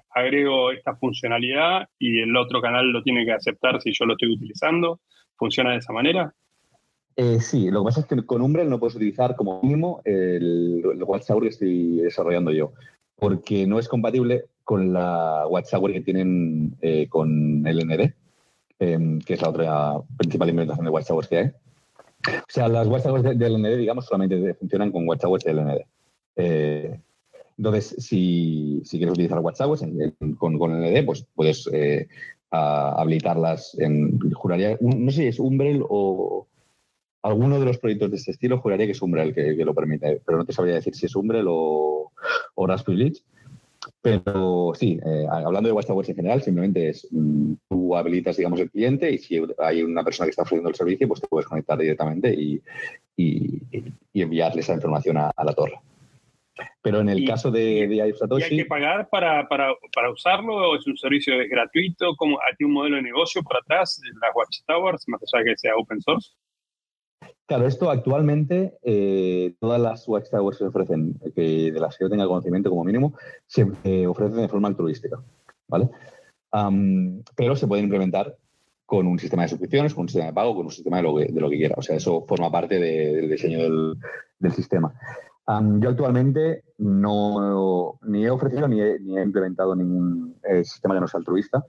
[0.09, 4.33] agrego esta funcionalidad y el otro canal lo tiene que aceptar si yo lo estoy
[4.33, 4.99] utilizando.
[5.37, 6.33] ¿Funciona de esa manera?
[7.39, 11.03] sí, lo que pasa es que con Umbrel no puedes utilizar como mínimo el, el
[11.03, 12.71] WhatsApp que estoy desarrollando yo,
[13.15, 16.77] porque no es compatible con la WhatsApp que tienen
[17.09, 17.79] con el
[18.79, 21.47] Em, que es la otra principal implementación de Watchtowers que hay.
[21.47, 25.85] O sea, las Watchtowers de, de LND, digamos, solamente funcionan con Watchtowers de LND.
[26.37, 26.99] Eh,
[27.57, 29.83] entonces, si, si, quieres utilizar Watchtowers
[30.37, 32.07] con, con LND, pues puedes eh,
[32.51, 36.47] habilitarlas en, juraría, no sé si es Umbrel o
[37.21, 40.21] alguno de los proyectos de este estilo, juraría que es Umbrel que, que lo permite,
[40.25, 42.13] pero no te sabría decir si es Umbrel o,
[42.55, 43.11] o Raspberry
[44.01, 48.71] pero sí, eh, hablando de WhatsApp en general, simplemente es mm, tú habilitas, digamos, el
[48.71, 51.77] cliente y si hay una persona que está ofreciendo el servicio, pues te puedes conectar
[51.77, 52.61] directamente y,
[53.17, 53.61] y,
[54.13, 55.79] enviarle esa información a, la torre.
[56.81, 58.55] Pero en el caso de, de Satoshi...
[58.55, 62.15] ¿y ¿Hay que pagar para, para, para, usarlo o es un servicio gratuito?
[62.17, 65.75] ¿Cómo, ¿Hay un modelo de negocio por atrás las Watchtowers, más allá de que sea
[65.75, 66.31] open source?
[67.49, 72.27] Claro, esto actualmente, eh, todas las Watchtowers se ofrecen, que de las que yo tenga
[72.27, 73.15] conocimiento como mínimo,
[73.47, 75.19] se eh, ofrecen de forma altruística,
[75.67, 75.89] ¿vale?
[77.35, 78.35] pero se pueden implementar
[78.85, 81.49] con un sistema de suscripciones, con un sistema de pago, con un sistema de lo
[81.49, 81.73] que, quiera.
[81.75, 84.93] O sea, eso forma parte del diseño del, sistema.
[85.47, 91.17] yo actualmente no ni he ofrecido ni he, implementado ningún eh, sistema que no sea
[91.17, 91.65] altruista.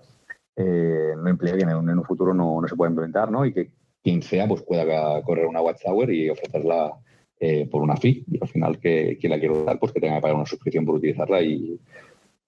[0.56, 3.46] No implica que en un, futuro no, no, se pueda implementar, ¿no?
[3.46, 3.70] Y que
[4.02, 6.92] quien sea pues pueda correr una Watchtower y ofrecerla
[7.38, 8.24] eh, por una fee.
[8.30, 10.84] Y al final, que quien la quiera usar, pues que tenga que pagar una suscripción
[10.84, 11.78] por utilizarla y,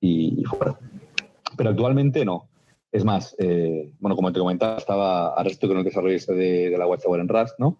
[0.01, 0.79] y, fuera.
[1.57, 2.49] Pero actualmente no.
[2.91, 3.35] Es más,
[4.01, 7.29] bueno, como te comentaba, estaba ahora estoy con el desarrollo este de, la Watchtower en
[7.29, 7.79] Rust, ¿no?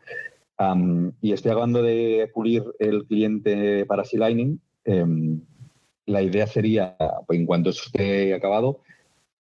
[1.21, 4.61] y estoy acabando de pulir el cliente para Sea Lightning.
[4.85, 5.41] Em,
[6.07, 8.81] la idea sería, pues, en cuanto esté acabado,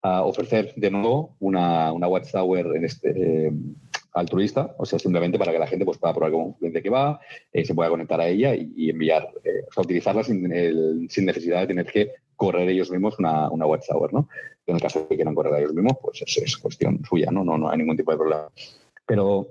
[0.02, 3.74] ofrecer de nuevo una, una Watchtower en este, em,
[4.12, 7.20] altruista, o sea, simplemente para que la gente pues, pueda probar un cliente que va,
[7.52, 11.66] eh, se pueda conectar a ella y, enviar, eh, o sea, utilizarla sin, necesidad de
[11.66, 14.28] tener que correr ellos mismos una, una Watchtower, ¿no?
[14.66, 17.44] En el caso de que quieran correr ellos mismos, pues es, es cuestión suya, ¿no?
[17.44, 17.56] ¿no?
[17.58, 18.48] No hay ningún tipo de problema.
[19.06, 19.48] Pero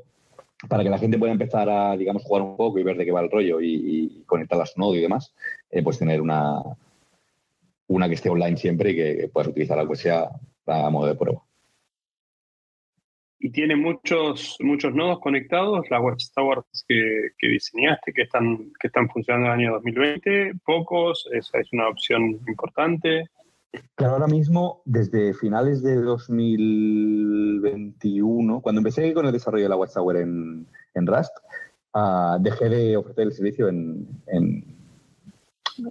[0.67, 3.12] para que la gente pueda empezar a, digamos, jugar un poco y ver de qué
[3.12, 5.34] va el rollo y, conectar a su nodo y demás,
[5.69, 6.62] eh, pues tener una,
[7.88, 10.30] una que esté online siempre y que puedas utilizar algo que sea
[10.67, 11.43] a modo de prueba.
[13.44, 19.10] ¿Y tiene muchos, muchos nodos conectados, las Watchtowers que, que diseñaste, que están, que están
[19.10, 20.52] funcionando en el año 2020?
[20.64, 21.28] ¿Pocos?
[21.32, 23.32] ¿Esa es una opción importante?
[23.96, 30.18] Claro, ahora mismo, desde finales de 2021, cuando empecé con el desarrollo de la Watchtower
[30.18, 31.36] en, en Rust,
[31.96, 34.08] ah, dejé de ofrecer el servicio en,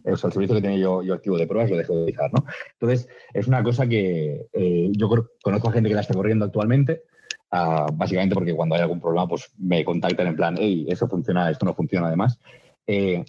[0.04, 2.44] o sea, el servicio que tenía yo, activo de pruebas lo dejé de utilizar, ¿no?
[2.74, 5.08] Entonces, es una cosa que eh, yo
[5.42, 7.02] conozco a gente que la está corriendo actualmente,
[7.50, 11.50] ah, básicamente porque cuando hay algún problema, pues me contactan en plan, hey, eso funciona,
[11.50, 12.38] esto no funciona además.
[12.86, 13.24] Eh,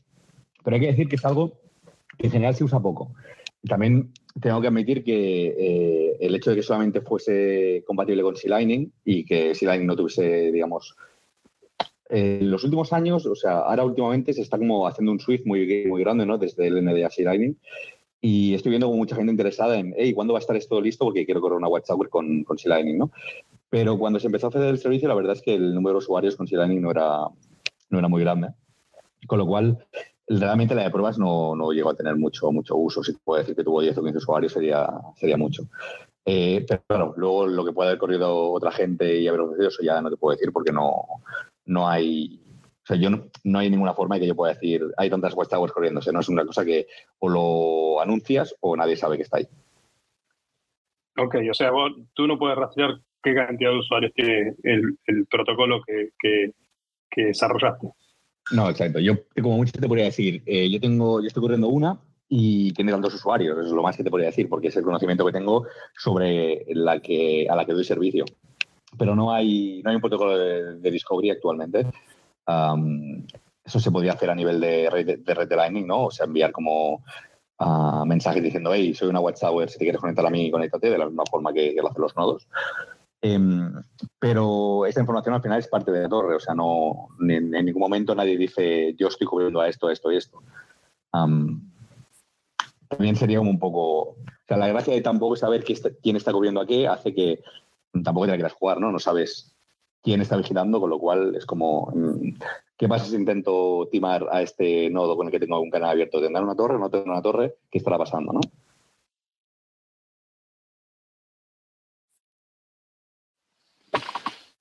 [0.63, 1.59] pero hay que decir que es algo
[2.17, 3.13] que en general se usa poco.
[3.67, 8.91] También tengo que admitir que eh, el hecho de que solamente fuese compatible con C-Lightning
[9.05, 10.95] y que C-Lightning no tuviese, digamos,
[12.09, 15.85] en los últimos años, o sea, ahora últimamente se está como haciendo un Swift muy,
[15.87, 16.37] muy grande, ¿no?
[16.37, 17.57] Desde el NDA C-Lightning.
[18.19, 21.05] Y estoy viendo como mucha gente interesada en, hey, ¿cuándo va a estar esto listo?
[21.05, 23.11] Porque quiero correr una WhatsApp con, con C-Lightning, ¿no?
[23.71, 25.99] Pero cuando se empezó a hacer el servicio, la verdad es que el número de
[25.99, 27.25] usuarios con C-Lightning no era,
[27.89, 28.49] no era muy grande.
[29.25, 29.87] Con lo cual,
[30.27, 33.01] realmente la de pruebas no, no llegó a tener mucho, mucho uso.
[33.01, 35.63] Si puedo decir que tuvo 10 o 15 usuarios sería, sería mucho.
[36.25, 39.83] Eh, pero claro, luego lo que puede haber corrido otra gente y haber ofrecido eso
[39.83, 41.05] ya no te puedo decir porque no,
[41.65, 42.41] no hay.
[42.83, 45.71] O sea, yo no, hay ninguna forma de que yo pueda decir hay tantas watchtowers
[45.71, 46.11] corriéndose.
[46.11, 46.87] No es una cosa que
[47.19, 49.47] o lo anuncias o nadie sabe que está ahí.
[51.17, 54.97] Ok, o sea, vos, tú no puedes rastrear qué cantidad de usuarios tiene el,
[55.29, 57.87] protocolo que, que, desarrollaste.
[58.51, 58.99] No, exacto.
[58.99, 62.91] Yo, como mucho te podría decir, eh, yo tengo, yo estoy corriendo una y tiene
[62.91, 65.67] tantos usuarios, es lo más que te podría decir, porque es el conocimiento que tengo
[65.97, 68.25] sobre la que, a la que doy servicio.
[68.97, 71.85] Pero no hay, no hay un protocolo de, Discovery actualmente.
[73.65, 76.05] eso se podría hacer a nivel de red de, red de Lightning, ¿no?
[76.05, 77.03] O sea, enviar como
[77.59, 80.97] uh, mensajes diciendo, hey, soy una Watchtower, si te quieres conectar a mí, conéctate, de
[80.97, 82.47] la misma forma que lo hacen los nodos.
[83.23, 83.71] Em,
[84.17, 87.81] pero esta información al final es parte de la torre, o sea, no, en, ningún
[87.81, 90.41] momento nadie dice yo estoy cubriendo a esto, a esto y esto.
[91.11, 91.61] también
[93.15, 94.01] sería como un poco.
[94.01, 94.15] O
[94.47, 97.41] sea, la gracia de tampoco saber quién está cubriendo a qué hace que
[98.03, 98.91] tampoco te la quieras jugar, ¿no?
[98.91, 99.55] No sabes
[100.01, 101.91] quién está vigilando, con lo cual es como.
[101.93, 102.33] Mm,
[102.75, 106.19] ¿Qué pasa si intento timar a este nodo con el que tengo un canal abierto?
[106.19, 107.57] ¿Tendrá una torre o no tendrá una torre?
[107.69, 108.41] ¿Qué estará pasando, no?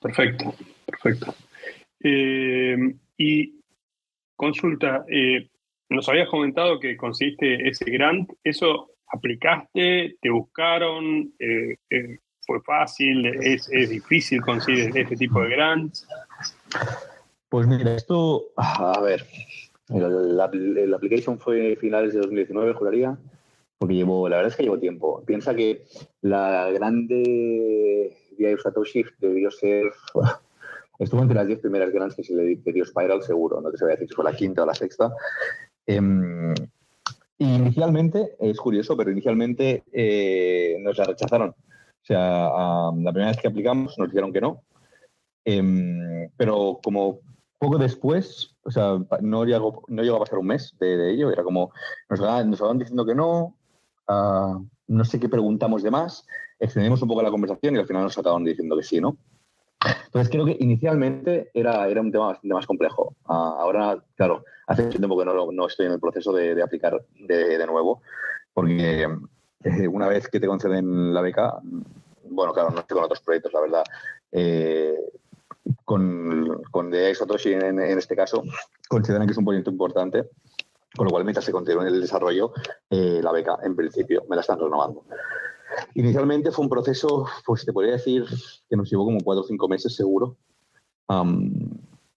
[0.01, 0.55] Perfecto,
[0.87, 1.35] perfecto.
[2.03, 3.61] Eh, y
[4.35, 5.49] consulta, eh,
[5.91, 11.77] nos habías comentado que conseguiste ese grant, ¿eso aplicaste, te buscaron, eh,
[12.47, 16.09] fue fácil, ¿Es, difícil conseguir este tipo de grants?
[17.51, 19.27] Pues mira, esto, a ver,
[19.89, 20.09] la,
[20.53, 23.19] la, application fue finales de 2019, juraría,
[23.77, 25.23] porque llevo, la verdad es que llevo tiempo.
[25.27, 25.85] Piensa que
[26.23, 28.17] la grande
[29.19, 29.93] debió ser.
[30.99, 33.95] Estuvo entre las 10 primeras grants que se le dio Spiral, seguro, no te sabía
[33.95, 35.11] decir si fue la quinta o la sexta.
[35.87, 36.55] Em,
[37.39, 41.51] inicialmente, es curioso, pero inicialmente eh, nos la rechazaron.
[41.51, 42.51] O sea,
[42.95, 44.63] la primera vez que aplicamos nos dijeron que no.
[45.45, 47.21] Em, pero como
[47.59, 51.43] poco después, o sea, no llegó, no llegó a pasar un mes de, ello, era
[51.43, 51.73] como,
[52.09, 53.55] nos, nos estaban diciendo que no,
[54.09, 54.59] ah,
[54.91, 56.27] no sé qué preguntamos de más,
[56.59, 59.17] extendimos un poco la conversación y al final nos acabaron diciendo que sí, ¿no?
[60.07, 63.15] Entonces creo que inicialmente era, era un tema bastante más complejo.
[63.25, 67.01] Ah, ahora, claro, hace mucho tiempo que no, no estoy en el proceso de, aplicar
[67.21, 68.03] de, de, nuevo,
[68.53, 69.07] porque
[69.63, 71.61] eh, una vez que te conceden la beca,
[72.25, 73.85] bueno, claro, no estoy con otros proyectos, la verdad.
[74.33, 74.97] Eh,
[75.85, 78.43] con, con The Satoshi en, en, este caso,
[78.89, 80.29] consideran que es un proyecto importante
[80.97, 82.53] Con lo cual, mientras se continúe el desarrollo,
[82.89, 85.05] eh, la beca, en principio, me la están renovando.
[85.95, 88.25] Inicialmente fue un proceso, pues te podría decir
[88.69, 90.37] que nos llevó como cuatro o cinco meses seguro,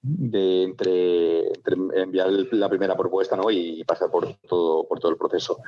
[0.02, 1.48] de entre,
[1.96, 3.50] enviar la primera propuesta ¿no?
[3.50, 5.60] y pasar por todo, por todo el proceso.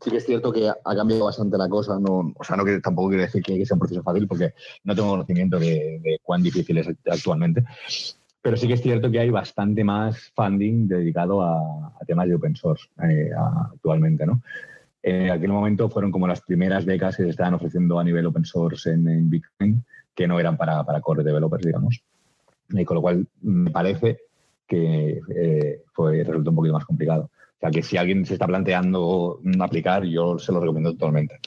[0.00, 2.78] sí que es cierto que ha cambiado bastante la cosa, no, o sea, no que,
[2.80, 6.78] tampoco quiere decir que sea un proceso fácil porque no tengo conocimiento de, cuán difícil
[6.78, 7.64] es actualmente,
[8.46, 12.54] pero sí que es cierto que hay bastante más funding dedicado a, temas de open
[12.54, 14.40] source eh, actualmente, ¿no?
[15.02, 18.44] En aquel momento fueron como las primeras becas que se estaban ofreciendo a nivel open
[18.44, 22.00] source en, Bitcoin, que no eran para, para core developers, digamos.
[22.68, 24.20] Y con lo cual me parece
[24.64, 27.24] que eh, fue, resultó un poquito más complicado.
[27.24, 31.40] O sea, que si alguien se está planteando aplicar, yo se lo recomiendo totalmente.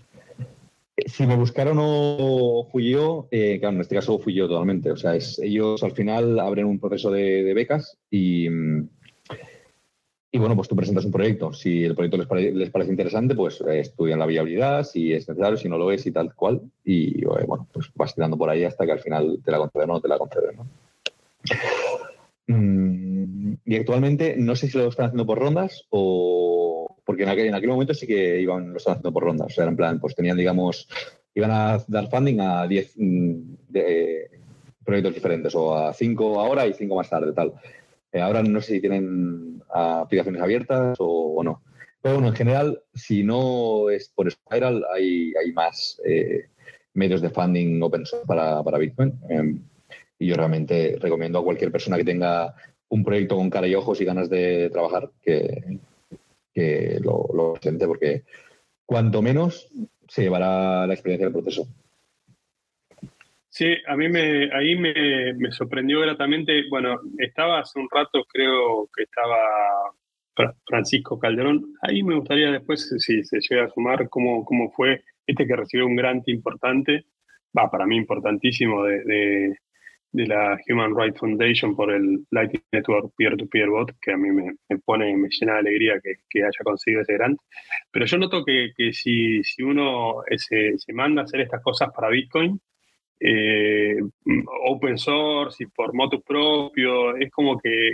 [1.06, 4.92] Si me buscaron o fui yo, eh, claro, en este caso fui yo totalmente.
[4.92, 8.48] O sea, ellos al final abren un proceso de, becas y,
[10.32, 11.54] y, bueno, pues tú presentas un proyecto.
[11.54, 15.70] Si el proyecto les, parece interesante, pues eh, estudian la viabilidad, si es necesario, si
[15.70, 16.62] no lo es y tal cual.
[16.84, 19.94] Y bueno, pues vas tirando por ahí hasta que al final te la conceden o
[19.94, 20.58] no te la conceden.
[22.48, 26.59] Mm, y actualmente no sé si lo están haciendo por rondas o.
[27.10, 29.48] Porque en aquel, en aquel momento sí que iban, lo están haciendo por rondas.
[29.48, 30.88] O sea, en plan, pues tenían, digamos,
[31.34, 33.42] iban a dar funding a 10 mm,
[34.86, 37.54] proyectos diferentes, o a 5 ahora y 5 más tarde, tal.
[38.12, 41.64] Eh, ahora no sé si tienen aplicaciones abiertas o, no.
[42.00, 46.50] Pero bueno, en general, si no es por Spiral, hay, hay más eh,
[46.94, 49.20] medios de funding open source para, para Bitcoin.
[49.30, 49.64] Em,
[50.20, 52.54] y yo realmente recomiendo a cualquier persona que tenga
[52.90, 55.80] un proyecto con cara y ojos y ganas de trabajar que,
[56.54, 58.24] que lo, lo presente, porque
[58.86, 59.70] cuanto menos
[60.08, 61.68] se llevará la experiencia del proceso.
[63.50, 66.64] Sí, a mí me, ahí me, me, sorprendió gratamente.
[66.70, 69.38] Bueno, estaba hace un rato, creo que estaba
[70.66, 71.74] Francisco Calderón.
[71.82, 75.86] Ahí me gustaría después, si se llega a sumar, cómo, cómo fue este que recibió
[75.86, 77.06] un grant importante,
[77.58, 79.58] va, para mí importantísimo, de, de
[80.14, 85.16] la Human Rights Foundation por el Lightning Network Peer-to-Peer Bot, que a mí me, pone,
[85.16, 87.40] me llena de alegría que, haya conseguido ese grant.
[87.92, 92.10] Pero yo noto que, si, si, uno se, se, manda a hacer estas cosas para
[92.10, 92.60] Bitcoin,
[93.20, 94.00] eh,
[94.66, 97.94] open source y por motu propio, es como que,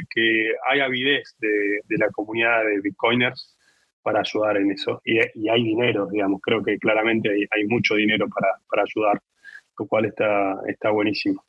[0.70, 3.58] hay avidez de, la comunidad de Bitcoiners
[4.02, 5.02] para ayudar en eso.
[5.04, 9.22] Y, hay dinero, digamos, creo que claramente hay, hay mucho dinero para, para ayudar,
[9.78, 11.44] lo cual está, está buenísimo.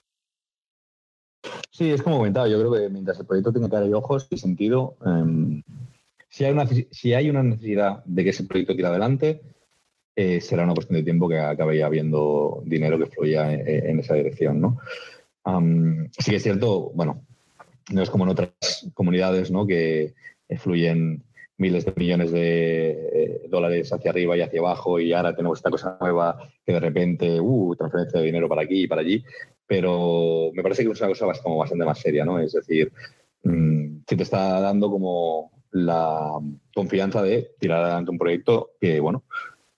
[1.70, 4.38] Sí, es como comentaba, yo creo que mientras el proyecto tenga cara y ojos y
[4.38, 5.62] sentido, em,
[6.28, 9.40] si, hay una, si hay una necesidad de que ese proyecto tire adelante,
[10.14, 14.60] eh, será una cuestión de tiempo que acabe habiendo dinero que fluya en, esa dirección,
[14.60, 14.78] ¿no?
[16.18, 17.22] sí que es cierto, bueno,
[17.92, 18.50] no es como en otras
[18.94, 19.64] comunidades, ¿no?
[19.64, 20.14] Que
[20.58, 21.22] fluyen
[21.58, 25.70] miles de millones de eh, dólares hacia arriba y hacia abajo y ahora tenemos esta
[25.70, 29.24] cosa nueva que de repente, uh, transferencia de dinero para aquí y para allí
[29.66, 32.38] pero me parece que es una cosa como bastante más seria, ¿no?
[32.38, 32.92] Es decir,
[33.44, 36.32] mm, si te está dando como la
[36.74, 39.24] confianza de tirar adelante un proyecto que, bueno,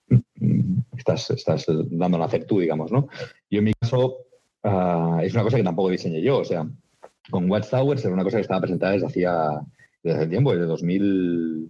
[0.09, 3.07] mm, estás, estás dando a hacer tú, digamos, ¿no?
[3.49, 4.25] Yo en mi caso
[4.63, 6.67] ah, es una cosa que tampoco diseñé yo, o sea,
[7.29, 9.61] con Watchtowers era una cosa que estaba presentada desde hacía
[10.03, 11.69] desde hace tiempo, desde 2000,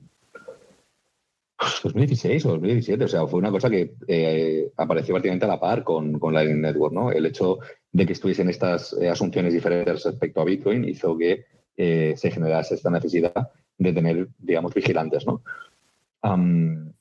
[1.83, 5.83] 2016 o 2017, o sea, fue una cosa que eh, apareció prácticamente a la par
[5.83, 7.11] con, con Lightning Network, ¿no?
[7.11, 7.59] El hecho
[7.91, 12.75] de que estuviesen estas eh, asunciones diferentes respecto a Bitcoin hizo que eh, se generase
[12.75, 15.41] esta necesidad de tener, digamos, vigilantes, ¿no?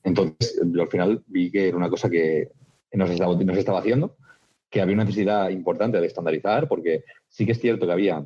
[0.03, 2.51] entonces, al final vi que era una cosa que
[2.93, 4.15] no se, estaba, no se estaba haciendo,
[4.69, 8.25] que había una necesidad importante de estandarizar, porque sí que es cierto que había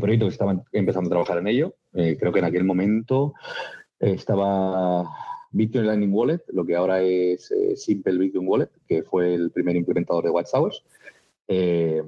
[0.00, 1.74] proyectos que estaban empezando a trabajar en ello.
[1.92, 3.34] creo que en aquel momento
[4.00, 5.04] estaba
[5.50, 9.76] Bitcoin Lightning Wallet, lo que ahora es eh, Simple Bitcoin Wallet, que fue el primer
[9.76, 10.84] implementador de Watchtowers,
[11.48, 12.02] eh,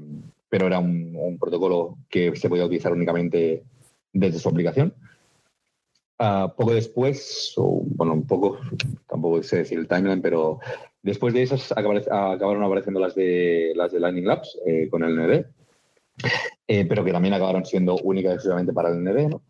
[0.49, 3.65] pero era un, protocolo que se podía utilizar únicamente
[4.13, 4.95] desde su aplicación.
[6.19, 8.59] Ah, poco después, bueno, un poco,
[9.09, 10.59] tampoco sé decir el timeline, pero
[11.03, 15.47] después de esas acabaron apareciendo las de, las de Lightning Labs eh, con el ND,
[16.89, 19.43] pero que también acabaron siendo únicas exclusivamente para el ND, ¿no?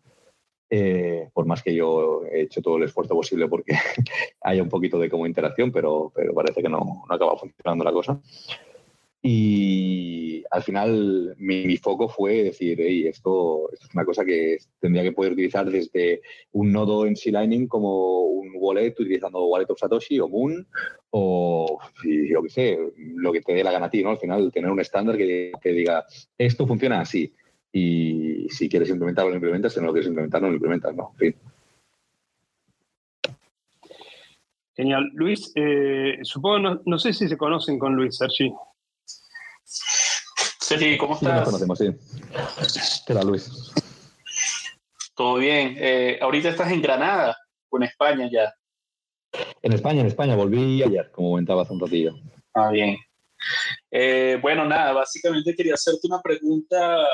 [0.73, 3.73] Eh, por más que yo he hecho todo el esfuerzo posible porque
[4.41, 7.91] haya un poquito de como interacción, pero, pero parece que no, no acaba funcionando la
[7.91, 8.21] cosa.
[9.23, 15.11] Y al final mi, foco fue decir, hey, esto, es una cosa que tendría que
[15.11, 16.21] poder utilizar desde
[16.53, 20.67] un nodo en C-Lightning como un wallet utilizando Wallet of Satoshi o Moon
[21.11, 24.09] o yo qué sé, lo que te dé la gana a ti, ¿no?
[24.09, 26.03] Al final tener un estándar que, que diga,
[26.37, 27.31] esto funciona así
[27.71, 31.11] y si quieres implementarlo, lo implementas, si no lo quieres implementar, no lo implementas, ¿no?
[31.13, 31.35] En fin.
[34.75, 35.09] Genial.
[35.13, 38.51] Luis, eh, supongo, no, sé si se conocen con Luis, Sergi.
[40.71, 41.29] Sergi, ¿cómo estás?
[41.29, 43.03] Sí, nos conocemos, sí.
[43.05, 43.73] ¿Qué tal, Luis?
[45.15, 45.75] Todo bien.
[45.77, 47.37] Eh, ahorita estás en Granada
[47.69, 48.53] o en España ya.
[49.61, 50.33] En España, en España.
[50.33, 52.13] Volví ayer, como comentaba hace un ratillo.
[52.53, 52.95] Ah, bien.
[53.91, 57.05] Eh, bueno, nada, básicamente quería hacerte una pregunta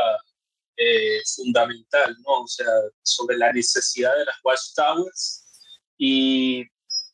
[1.35, 2.43] fundamental, ¿no?
[2.43, 2.67] O sea,
[3.01, 6.63] sobre la necesidad de las watchtowers y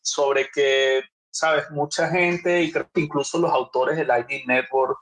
[0.02, 4.98] sobre que, sabes, mucha gente, y creo que incluso los autores de Lightning Network,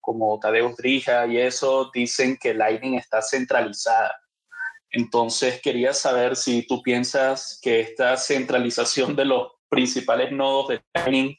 [0.00, 4.14] como Tadeusz Drija y eso, dicen que Lightning está centralizada.
[4.90, 11.36] Entonces, quería saber si tú piensas que esta centralización de los principales nodos de Lightning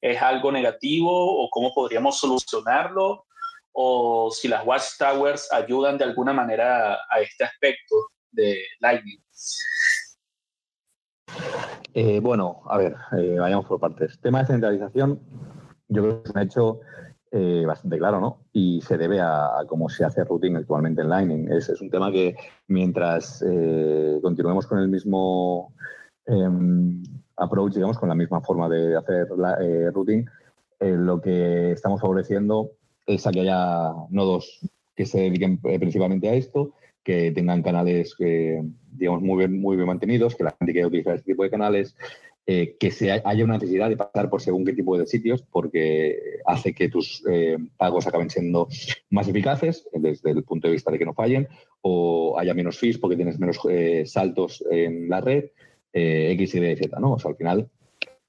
[0.00, 3.24] es algo negativo o cómo podríamos solucionarlo
[3.72, 7.94] o si las watchtowers ayudan de alguna manera a este aspecto
[8.30, 9.22] de Lightning.
[11.94, 14.20] Eh, bueno, a ver, eh, vayamos por partes.
[14.20, 15.20] Tema de centralización,
[15.88, 16.80] yo creo que es un hecho
[17.30, 18.38] eh, bastante claro, ¿no?
[18.52, 21.52] Y se debe a, cómo se hace routing actualmente en Lightning.
[21.52, 22.34] Es, un tema que
[22.68, 23.44] mientras
[24.22, 25.72] continuemos con el mismo
[26.26, 27.02] em,
[27.36, 29.28] approach, digamos, con la misma forma de hacer
[29.92, 30.26] routing,
[30.80, 32.70] lo que estamos favoreciendo
[33.06, 34.60] es a que haya nodos
[34.96, 38.62] que se dediquen principalmente a esto que tengan canales, eh,
[38.92, 41.96] digamos, muy bien, muy bien mantenidos, que la gente quiera utilizar este tipo de canales,
[42.46, 46.40] eh, que se haya una necesidad de pasar por según qué tipo de sitios, porque
[46.46, 48.68] hace que tus eh, pagos acaben siendo
[49.10, 51.48] más eficaces desde el punto de vista de que no fallen,
[51.82, 53.60] o haya menos fees porque tienes menos
[54.10, 55.46] saltos en la red,
[55.92, 57.14] X, Y, Z, ¿no?
[57.14, 57.68] O sea, al final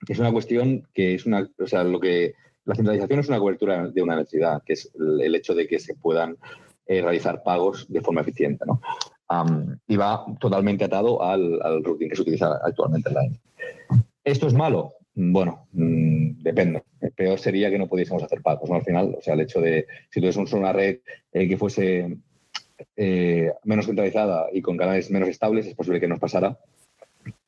[0.07, 2.34] es una cuestión que es una, o sea, lo que
[2.66, 5.95] la centralización es una cobertura de una necesidad, que es el hecho de que se
[5.95, 6.38] puedan
[6.86, 8.66] eh, realizar pagos de forma eficiente.
[8.66, 8.82] ¿no?
[9.88, 13.40] Y va totalmente atado al, routing que se utiliza actualmente en Line.
[14.24, 14.94] ¿Esto es malo?
[15.14, 16.84] Bueno, mm, depende.
[17.16, 18.76] Peor sería que no pudiésemos hacer pagos, ¿no?
[18.76, 21.00] Al final, o sea, el hecho de, si tuviésemos una red
[21.34, 22.18] eh, que fuese
[22.96, 26.58] eh, menos centralizada y con canales menos estables, es posible que nos pasara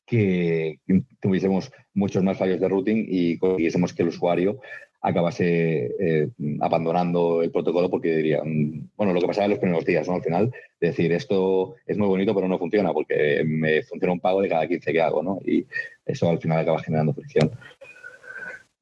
[0.06, 0.80] que
[1.20, 4.60] tuviésemos muchos más fallos de routing y consiguiésemos que el usuario
[5.04, 6.28] acabase eh,
[6.60, 10.14] abandonando el protocolo porque dirían, bueno, lo que pasaba en los primeros días, ¿no?
[10.14, 10.50] Al final,
[10.80, 14.66] decir, esto es muy bonito, pero no funciona porque me funciona un pago de cada
[14.66, 15.40] 15 que hago, ¿no?
[15.44, 15.66] Y
[16.06, 17.50] eso al final acaba generando fricción.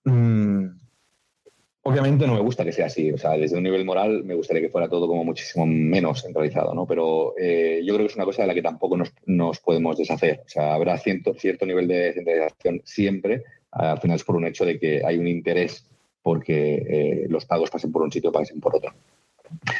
[0.04, 0.66] Mm,
[1.82, 4.62] obviamente no me gusta que sea así, o sea, desde un nivel moral me gustaría
[4.62, 6.86] que fuera todo como muchísimo menos centralizado, ¿no?
[6.86, 9.98] Pero eh, yo creo que es una cosa de la que tampoco nos, nos podemos
[9.98, 13.42] deshacer, o sea, habrá cierto, cierto nivel de centralización siempre,
[13.72, 15.84] al final es por un hecho de que hay un interés
[16.22, 18.92] porque eh, los pagos pasen por un sitio pasen por otro.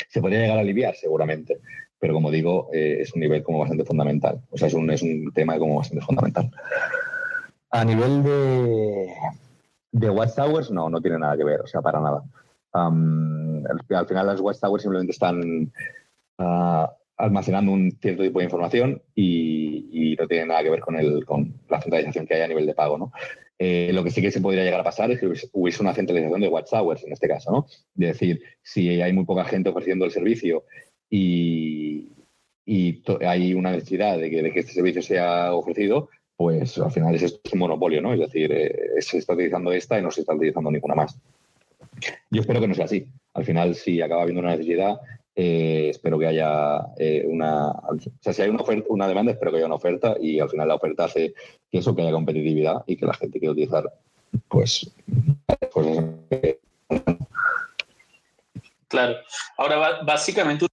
[0.08, 0.94] ¿Se podría llegar a aliviar?
[0.96, 1.60] Seguramente,
[1.98, 4.40] pero como digo, eh, es un nivel como bastante fundamental.
[4.50, 6.50] O sea, es un, es un tema como bastante fundamental.
[7.70, 9.14] A nivel de,
[9.92, 12.22] de Watchtowers, no, no tiene nada que ver, o sea, para nada.
[12.72, 15.72] al, final las Watchtowers simplemente están
[16.38, 20.96] ah, almacenando un cierto tipo de información y, y, no tiene nada que ver con,
[20.96, 23.12] el, con la centralización que hay a nivel de pago, ¿no?
[23.64, 26.40] Eh, lo que sí que se podría llegar a pasar es que hubiese una centralización
[26.40, 27.66] de Watchtowers en este caso, ¿no?
[27.68, 30.64] Es decir, si hay muy poca gente ofreciendo el servicio
[31.08, 32.08] y,
[33.24, 38.02] hay una necesidad de que, este servicio sea ofrecido, pues al final es, un monopolio,
[38.02, 38.12] ¿no?
[38.14, 41.16] Es decir, eh, se está utilizando esta y no se está utilizando ninguna más.
[42.32, 43.06] Yo espero que no sea así.
[43.32, 44.96] Al final, si acaba habiendo una necesidad,
[45.34, 47.70] eh, espero que haya eh, una.
[47.70, 50.50] O sea, si hay una, oferta, una demanda, espero que haya una oferta y al
[50.50, 51.34] final la oferta hace
[51.70, 53.90] que eso, que haya competitividad y que la gente quiera utilizar,
[54.48, 54.94] pues.
[55.72, 55.98] pues
[58.88, 59.16] claro.
[59.56, 60.66] Ahora, básicamente.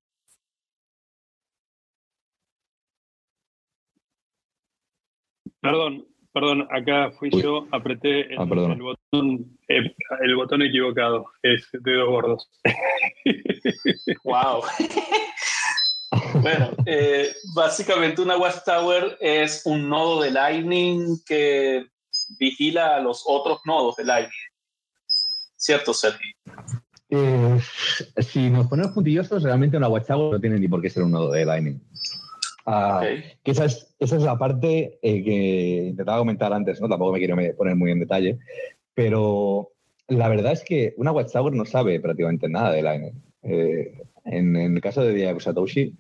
[5.62, 11.94] Perdón, Perdón, acá fui yo, apreté el, ah, botón, eh, el botón equivocado, es de
[11.96, 12.50] dos gordos.
[14.24, 14.62] wow.
[16.42, 21.88] bueno, eh, básicamente una Watchtower es un nodo de Lightning que
[22.38, 24.50] vigila a los otros nodos de Lightning.
[25.56, 26.32] ¿Cierto, Sergi?
[27.10, 27.60] Eh,
[28.22, 31.32] si nos ponemos puntillosos, realmente una Watchtower no tiene ni por qué ser un nodo
[31.32, 31.82] de Lightning.
[32.72, 33.02] Ah,
[33.44, 36.88] que esa es, esa es la parte eh, que intentaba comentar antes, ¿no?
[36.88, 38.38] Tampoco me quiero poner muy en detalle,
[38.94, 39.72] pero
[40.08, 43.24] la verdad es que una Watchtower no sabe prácticamente nada de Lightning.
[43.42, 45.96] Eh, en, el caso de Diego Satoshi,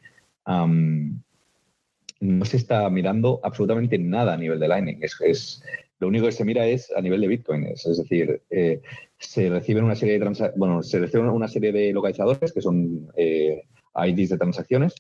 [0.45, 4.99] no se está mirando absolutamente nada a nivel de Lightning.
[5.01, 5.63] Es,
[5.97, 7.63] lo único que se mira es a nivel de Bitcoin.
[7.63, 8.80] Es, decir, eh,
[9.17, 14.30] se reciben una serie de bueno, se reciben una serie de localizadores que son IDs
[14.30, 14.93] de transacciones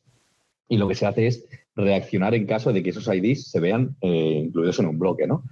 [0.69, 1.45] y lo que se hace es
[1.75, 5.43] reaccionar en caso de que esos IDs se vean eh, incluidos en un bloque, ¿no?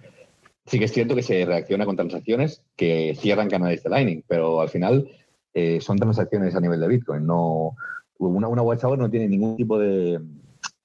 [0.68, 4.62] sí que es cierto que se reacciona con transacciones que cierran canales de Lightning, pero
[4.62, 5.10] al final
[5.54, 7.26] eh, son transacciones a nivel de Bitcoin.
[7.26, 7.76] No,
[8.20, 10.20] una, una Watchtower no tiene ningún tipo de,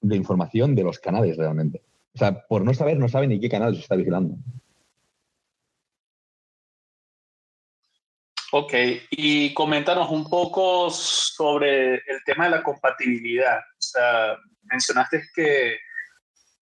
[0.01, 1.81] de información de los canales realmente.
[2.15, 4.35] O sea, por no saber, no sabe ni qué canal se está vigilando.
[8.55, 8.71] Ok,
[9.09, 13.57] y coméntanos un poco sobre el tema de la compatibilidad.
[13.57, 15.77] O sea, mencionaste que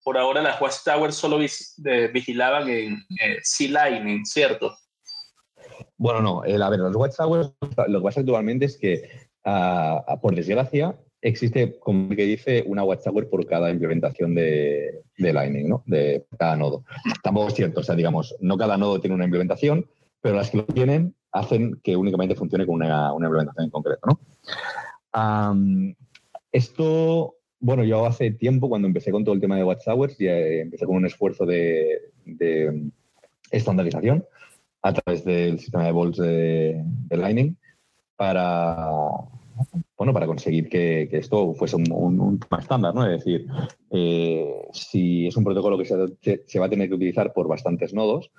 [0.01, 1.39] por ahora las Watchtowers solo
[2.13, 4.73] vigilaban en eh, C-Lightning, ¿cierto?
[5.97, 6.41] Bueno, no.
[6.41, 7.51] a ver, los Watchtowers
[7.87, 9.09] lo que pasa actualmente es que,
[9.43, 15.83] ah, por desgracia, existe, como que dice, una Watchtower por cada implementación de, Lightning, ¿no?
[15.85, 16.85] De cada nodo.
[17.21, 19.85] Tampoco es o sea, digamos, no cada nodo tiene una implementación,
[20.21, 24.19] pero las que lo tienen hacen que únicamente funcione con una, implementación en concreto, ¿no?
[26.51, 30.85] esto, bueno, yo hace tiempo, cuando empecé con todo el tema de Watchtowers, ya empecé
[30.85, 31.99] con un esfuerzo de,
[33.51, 34.25] estandarización
[34.81, 37.55] a través del sistema de volts de Lightning
[38.15, 38.89] para
[39.97, 43.05] bueno, para conseguir que, esto fuese un, tema estándar, ¿no?
[43.05, 43.47] Es decir,
[43.91, 48.31] eh, si es un protocolo que se, va a tener que utilizar por bastantes nodos,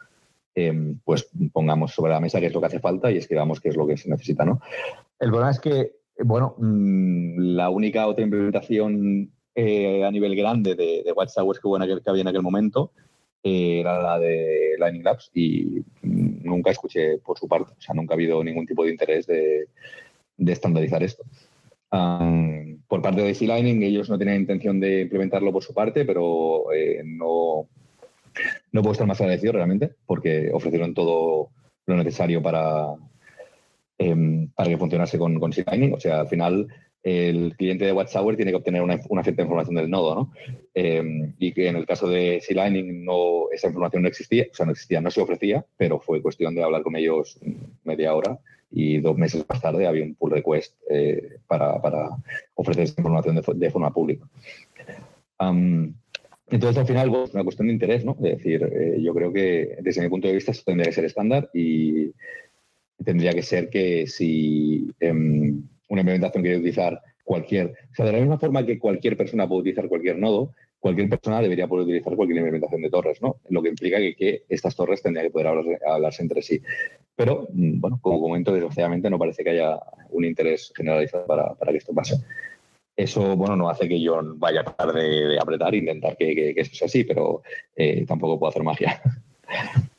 [0.55, 3.71] em, pues pongamos sobre la mesa qué es lo que hace falta y escribamos qué
[3.71, 4.61] es lo que se necesita, ¿no?
[5.19, 5.93] El problema es que,
[6.25, 12.11] bueno, mm, la única otra implementación eh, a nivel grande de, de Watchtowers que, que
[12.11, 12.93] había en aquel momento
[13.43, 17.95] eh, era la de Lightning Labs y mm, nunca escuché por su parte, o sea,
[17.95, 19.69] nunca ha habido ningún tipo de interés de
[20.37, 21.25] de estandarizar esto.
[22.89, 26.73] por parte de DC Lightning, ellos no tenían intención de implementarlo por su parte, pero
[26.73, 27.69] eh, no,
[28.73, 31.51] no puedo estar más agradecido realmente, porque ofrecieron todo
[31.87, 32.95] lo necesario para,
[33.99, 35.51] em, para que funcionase con, con.
[35.51, 36.69] O sea, al final
[37.05, 40.33] el cliente de Watchtower tiene que obtener una, cierta información del nodo, ¿no?
[40.73, 44.65] Em, y que en el caso de C-Lightning no, esa información no existía, o sea,
[44.65, 47.39] no existía, no se ofrecía, pero fue cuestión de hablar con ellos
[47.85, 48.39] media hora
[48.71, 51.79] y dos meses más tarde había un pull request eh, para,
[52.55, 54.27] ofrecer esa información de, forma pública.
[56.51, 58.13] Entonces, al final, es una cuestión de interés, ¿no?
[58.23, 61.05] Es decir, eh, yo creo que desde mi punto de vista esto tendría que ser
[61.05, 62.13] estándar y
[63.03, 68.19] tendría que ser que si em, una implementación quiere utilizar cualquier, o sea, de la
[68.19, 70.53] misma forma que cualquier persona puede utilizar cualquier nodo,
[70.85, 73.37] cualquier persona debería poder utilizar cualquier implementación de torres, ¿no?
[73.49, 75.47] Lo que implica que, estas torres tendrían que poder
[75.87, 76.61] hablarse entre sí.
[77.17, 79.79] Pero, mm, bueno, como comento, desgraciadamente no parece que haya
[80.11, 82.17] un interés generalizado para, que esto pase.
[82.97, 86.75] Eso, bueno, no hace que yo vaya a tratar de, apretar e intentar que, eso
[86.75, 87.43] sea así, pero
[87.75, 89.01] eh, tampoco puedo hacer magia.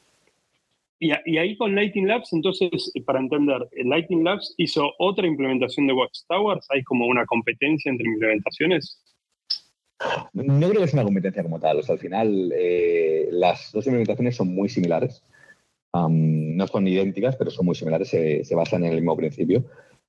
[0.98, 6.66] Y, ahí con Lighting Labs, entonces, para entender, Lighting Labs hizo otra implementación de Watchtowers,
[6.72, 9.04] ¿hay como una competencia entre implementaciones?
[10.34, 11.80] No creo que sea una competencia como tal.
[11.80, 15.22] O sea, al final, eh, las dos implementaciones son muy similares
[16.10, 19.66] no son idénticas, pero son muy similares, se, basan en el mismo principio.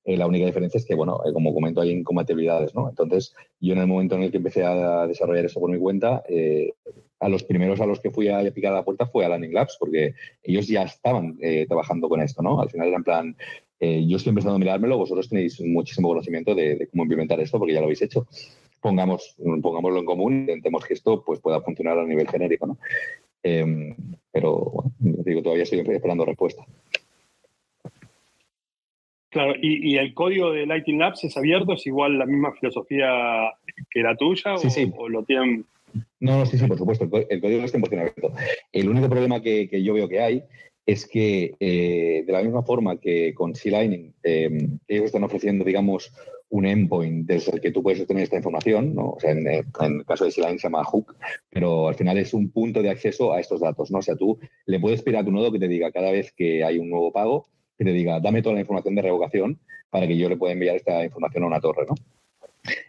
[0.06, 2.88] Eh, la única diferencia es que, bueno, eh, como comento, hay incompatibilidades, ¿no?
[2.88, 6.22] Entonces, yo en el momento en el que empecé a desarrollar eso por mi cuenta,
[6.28, 6.72] eh,
[7.18, 9.52] a los primeros a los que fui a picar a la puerta fue a Landing
[9.52, 12.60] Labs, porque ellos ya estaban trabajando con esto, ¿no?
[12.60, 13.36] Al final era en plan,
[13.80, 17.80] yo estoy empezando a mirármelo, vosotros tenéis muchísimo conocimiento de, cómo implementar esto, porque ya
[17.80, 18.26] lo habéis hecho.
[18.82, 22.78] Pongamos, pongámoslo en común, intentemos que esto pues, pueda funcionar a nivel genérico, ¿no?
[23.42, 23.96] Em,
[24.30, 26.66] pero bueno, digo, todavía estoy esperando respuesta.
[29.36, 33.52] Claro, y, el código de Lighting Labs es abierto, es igual la misma filosofía
[33.90, 34.92] que la tuya sí, o, sí.
[35.10, 35.66] lo tienen.
[36.20, 38.32] No, no, sí, sí, por supuesto, el, código es 100% abierto.
[38.72, 40.42] El único problema que, yo veo que hay
[40.86, 46.10] es que eh, de la misma forma que con C-Lightning em, ellos están ofreciendo, digamos,
[46.48, 49.10] un endpoint desde el que tú puedes obtener esta información, ¿no?
[49.10, 49.66] O sea, en, el
[50.06, 51.14] caso de C-Line se llama hook,
[51.50, 53.98] pero al final es un punto de acceso a estos datos, ¿no?
[53.98, 56.64] O sea, tú le puedes pedir a tu nodo que te diga cada vez que
[56.64, 59.60] hay un nuevo pago, que te diga, dame toda la información de revocación
[59.90, 61.94] para que yo le pueda enviar esta información a una torre, ¿no?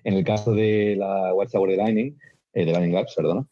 [0.03, 2.17] En el caso de la Watchtower de Lightning,
[2.53, 3.47] eh, de Lightning Labs, perdón,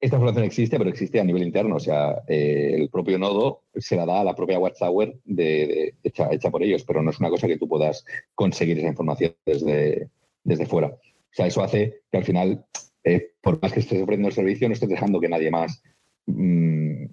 [0.00, 1.76] esta información existe, pero existe a nivel interno.
[1.76, 6.50] O sea, eh, el propio nodo se la da a la propia Watchtower de, hecha,
[6.50, 8.04] por ellos, pero no es una cosa que tú puedas
[8.34, 10.08] conseguir esa información desde,
[10.42, 10.88] desde fuera.
[10.88, 12.64] O sea, eso hace que al final,
[13.04, 15.82] eh, por más que estés ofreciendo el servicio, no estés dejando que nadie más
[16.26, 17.04] mm,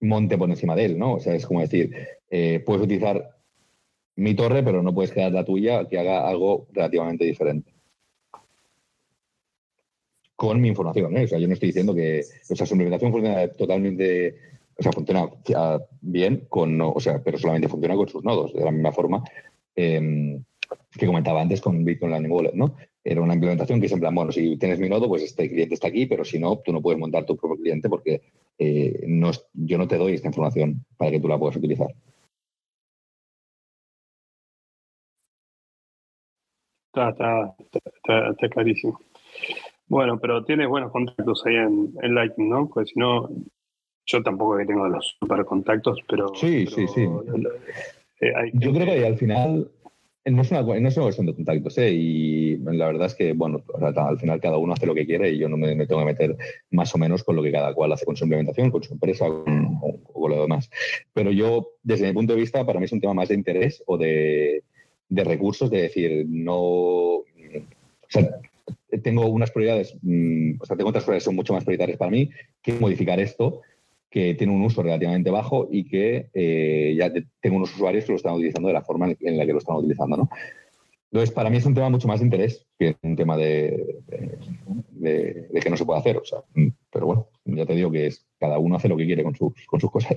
[0.00, 1.14] monte por encima de él, ¿no?
[1.14, 1.94] O sea, es como decir,
[2.30, 3.36] eh, puedes utilizar
[4.16, 7.78] mi torre, pero no puedes crear la tuya que haga algo relativamente diferente
[10.38, 11.16] con mi información.
[11.16, 11.24] ¿eh?
[11.24, 14.36] O sea, yo no estoy diciendo que o sea, su implementación funciona totalmente,
[14.78, 15.28] o sea, funciona
[16.00, 19.24] bien con, o sea, pero solamente funciona con sus nodos, de la misma forma.
[19.74, 20.44] Em,
[20.92, 22.76] que comentaba antes con Bitcoin Lightning Wallet, ¿no?
[23.10, 25.72] Era una implementación que es en plan, bueno, si tienes mi nodo, pues este cliente
[25.72, 28.20] está aquí, pero si no, tú no puedes montar tu propio cliente porque
[28.58, 31.88] eh, no, yo no te doy esta información para que tú la puedas utilizar.
[36.94, 37.54] Está,
[38.30, 39.00] está, clarísimo.
[39.86, 42.68] Bueno, pero tienes buenos contactos ahí en, Lightning, ¿no?
[42.68, 43.30] Pues si no,
[44.04, 46.34] yo tampoco que tengo los super contactos, pero.
[46.34, 47.08] Sí, sí, sí.
[48.20, 49.70] Eh, yo creo que al final
[50.30, 51.90] no es, una, no es una cuestión de contactos, ¿eh?
[51.90, 55.38] y la verdad es que, bueno, al final cada uno hace lo que quiere y
[55.38, 56.36] yo no me, tengo que meter
[56.70, 59.26] más o menos con lo que cada cual hace con su implementación, con su empresa
[59.26, 60.70] o con, lo demás.
[61.12, 63.82] Pero yo, desde mi punto de vista, para mí es un tema más de interés
[63.86, 64.62] o de,
[65.08, 66.54] de recursos, de decir, no.
[66.54, 67.24] O
[68.08, 68.28] sea,
[69.02, 72.10] tengo unas prioridades, mm, o sea, tengo otras prioridades que son mucho más prioritarias para
[72.10, 72.30] mí
[72.62, 73.62] que modificar esto
[74.10, 78.16] que tiene un uso relativamente bajo y que eh, ya tengo unos usuarios que lo
[78.16, 80.16] están utilizando de la forma en la que lo están utilizando.
[80.16, 80.28] ¿no?
[81.10, 84.02] Entonces, para mí es un tema mucho más de interés que un tema de,
[84.90, 86.18] de, que no se puede hacer.
[86.18, 86.40] O sea,
[86.90, 89.52] pero bueno, ya te digo que es, cada uno hace lo que quiere con sus,
[89.66, 90.16] con sus cosas.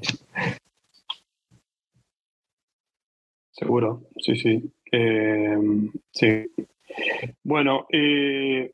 [3.52, 4.72] Seguro, sí, sí.
[4.92, 5.58] Eh,
[6.12, 6.46] sí.
[7.44, 8.74] Bueno, eh,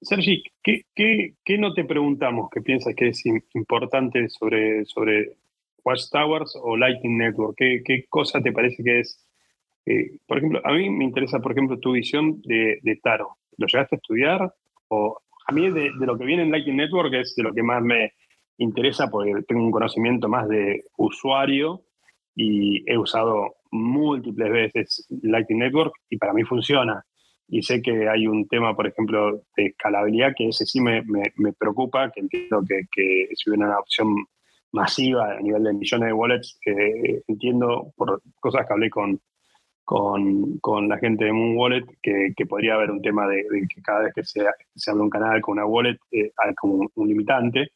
[0.00, 3.24] Sergi, ¿qué, ¿qué, no te preguntamos que piensas que es
[3.54, 5.36] importante sobre, sobre
[5.84, 7.54] Watchtowers o Lightning Network?
[7.56, 9.26] ¿Qué, qué cosa te parece que es?
[9.86, 13.38] Eh, por ejemplo, a mí me interesa, por ejemplo, tu visión de, de Taro.
[13.56, 14.54] ¿Lo llegaste a estudiar?
[14.88, 17.62] O a mí de, de, lo que viene en Lightning Network es de lo que
[17.62, 18.12] más me
[18.58, 21.82] interesa porque tengo un conocimiento más de usuario
[22.34, 27.04] y he usado múltiples veces Lightning Network y para mí funciona
[27.48, 31.52] y sé que hay un tema, por ejemplo, de escalabilidad, que ese sí me, me,
[31.52, 34.08] preocupa, que entiendo que, que, si hubiera una opción
[34.72, 39.20] masiva a nivel de millones de wallets, eh, entiendo por cosas que hablé con,
[39.86, 43.80] con, con, la gente de Moon Wallet, que, que podría haber un tema de, que
[43.82, 44.44] cada vez que se,
[44.74, 47.68] se abre un canal con una wallet eh, hay como un, limitante,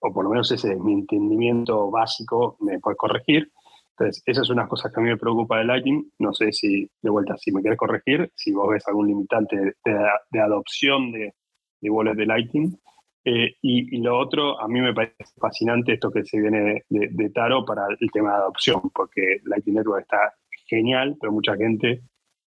[0.00, 3.52] o por lo menos ese es mi entendimiento básico, me puede corregir.
[3.98, 6.10] Entonces, esa es una cosa que a mí me preocupa de Lightning.
[6.18, 10.40] No sé si, de vuelta, si me quieres corregir, si vos ves algún limitante de,
[10.40, 11.34] adopción de,
[11.80, 12.78] de wallets de Lightning.
[13.24, 17.64] Eh, y, lo otro, a mí me parece fascinante esto que se viene de, Taro
[17.64, 20.34] para el tema de adopción, porque Lightning Network está
[20.66, 22.02] genial, pero mucha gente,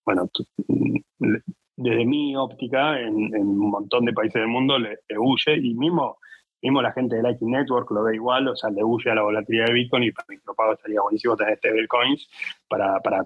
[0.05, 0.29] bueno,
[1.77, 6.17] desde mi óptica, en, un montón de países del mundo le, le huye y mismo
[6.65, 9.21] Mismo la gente de Lightning Network lo ve igual, o sea, le huye a la
[9.21, 12.27] volatilidad de Bitcoin y para micropago sería buenísimo tener stablecoins
[12.67, 13.23] para, para,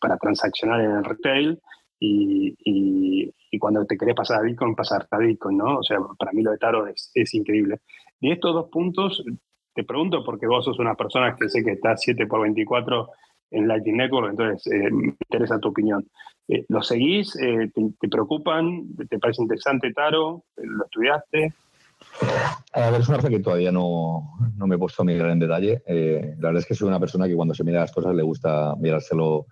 [0.00, 1.60] para transaccionar en el retail
[1.98, 5.80] y, y, cuando te querés pasar a Bitcoin, pasarte a Bitcoin, ¿no?
[5.80, 7.80] O sea, para mí lo de Taro es, es increíble.
[8.18, 9.22] De estos dos puntos,
[9.74, 13.10] te pregunto porque vos sos una persona que sé que está 7 por 24
[13.50, 16.08] en Lightning Network, entonces eh, me interesa tu opinión.
[16.48, 17.36] Eh, ¿Lo seguís?
[17.36, 18.96] Eh, te, ¿Te preocupan?
[19.06, 20.44] ¿Te parece interesante Taro?
[20.56, 21.52] ¿Lo estudiaste?
[22.72, 25.38] A ver, es una cosa que todavía no, no me he puesto a mirar en
[25.38, 25.82] detalle.
[25.86, 28.22] Eh, la verdad es que soy una persona que cuando se mira las cosas le
[28.22, 29.46] gusta mirárselo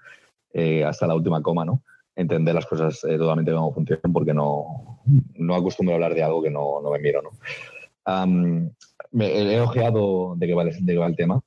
[0.53, 1.83] eh, hasta la última coma, ¿no?
[2.15, 5.01] Entender las cosas eh, totalmente cómo funcionan porque no,
[5.35, 7.31] no acostumbro a hablar de algo que no, no me miro, ¿no?
[9.11, 11.41] me, he ojeado de qué va, de qué va el tema.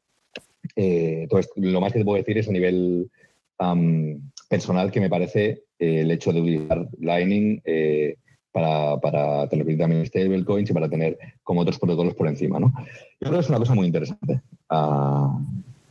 [0.75, 3.09] entonces, lo más que te puedo decir es a nivel
[4.49, 7.61] personal que me parece el hecho de utilizar Lightning
[8.51, 12.59] para, para tener también stablecoins y para tener como otros protocolos por encima.
[12.59, 12.73] ¿no?
[13.19, 14.41] Yo creo que es una cosa muy interesante.
[14.69, 15.37] Ah,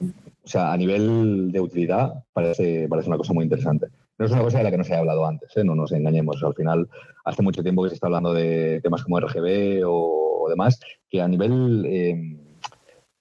[0.01, 3.89] o sea, a nivel de utilidad parece, parece una cosa muy interesante.
[4.19, 5.65] No es una cosa de la que no se haya hablado antes, ¿eh?
[5.65, 6.43] no nos engañemos.
[6.43, 6.89] Al final,
[7.25, 11.29] hace mucho tiempo que se está hablando de temas como RGB o, demás, que a
[11.29, 12.37] nivel, eh,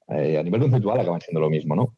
[0.10, 1.76] eh, a nivel conceptual acaban siendo lo mismo.
[1.76, 1.96] ¿no?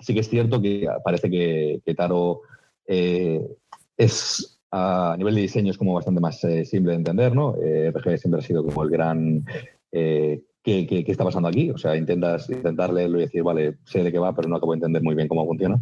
[0.00, 2.42] Sí que es cierto que parece que, que Taro
[2.86, 7.54] es a nivel de diseño es como bastante más eh, simple de entender, ¿no?
[7.60, 9.44] Eh, siempre ha sido como el gran...
[9.90, 11.70] Eh, ¿qué, está pasando aquí?
[11.70, 14.72] O sea, intentas intentar leerlo y decir, vale, sé de qué va, pero no acabo
[14.72, 15.80] de entender muy bien cómo funciona.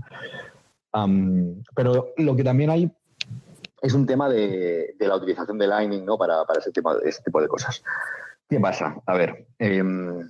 [1.74, 2.90] pero lo que también hay
[3.82, 6.16] es un tema de, la utilización de Lightning, ¿no?
[6.16, 7.82] Para, para ese, tipo, ese tipo de cosas.
[8.48, 8.96] ¿Qué pasa?
[9.06, 10.20] A ver, em,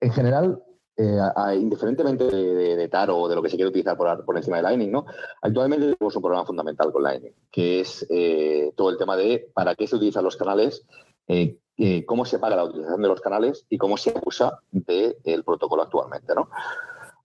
[0.00, 0.62] en general,
[0.98, 1.20] eh,
[1.60, 4.94] indiferentemente de, Taro o de lo que se quiere utilizar por, encima de Lightning.
[5.42, 9.74] Actualmente tenemos un problema fundamental con Lightning, que es eh, todo el tema de para
[9.74, 10.86] qué se utilizan los canales,
[11.28, 11.58] eh,
[12.06, 16.32] cómo se paga la utilización de los canales y cómo se usa del protocolo actualmente.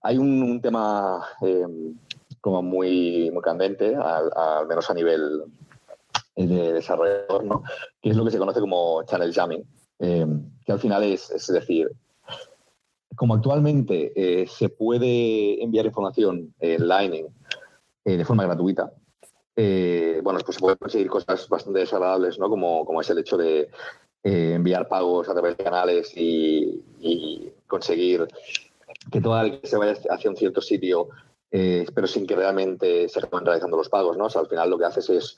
[0.02, 1.24] Hay un, tema
[2.42, 5.44] como muy, candente, al, menos a nivel
[6.36, 7.62] de desarrollador,
[8.02, 9.64] que es lo que se conoce como channel jamming,
[9.98, 11.90] que al final es decir,
[13.16, 17.26] como actualmente eh, se puede enviar información en Lightning
[18.04, 18.92] eh, de forma gratuita,
[19.54, 22.48] eh, bueno, pues se pueden conseguir cosas bastante desagradables, ¿no?
[22.48, 23.68] Como, como es el hecho de
[24.24, 26.82] eh, enviar pagos a través de canales y,
[27.66, 28.28] conseguir
[29.10, 31.08] que todo el que se vaya hacia un cierto sitio,
[31.50, 34.26] eh, pero sin que realmente se acaben realizando los pagos, ¿no?
[34.26, 35.36] O sea, al final lo que haces es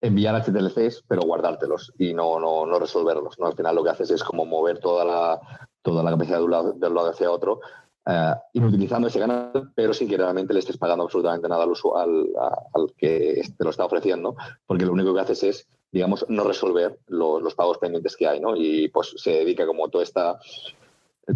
[0.00, 3.46] enviar HTLCs, pero guardártelos y no, no, no resolverlos, ¿no?
[3.46, 5.40] Al final lo que haces es como mover toda la,
[5.82, 7.60] toda la capacidad de un lado, de un lado hacia otro
[8.06, 12.26] uh, inutilizando ese canal, pero sin que realmente le estés pagando absolutamente nada al, al,
[12.74, 14.34] al, que te lo está ofreciendo,
[14.66, 18.40] porque lo único que haces es, digamos, no resolver lo, los pagos pendientes que hay,
[18.40, 18.56] ¿no?
[18.56, 20.38] Y pues se dedica como toda esta,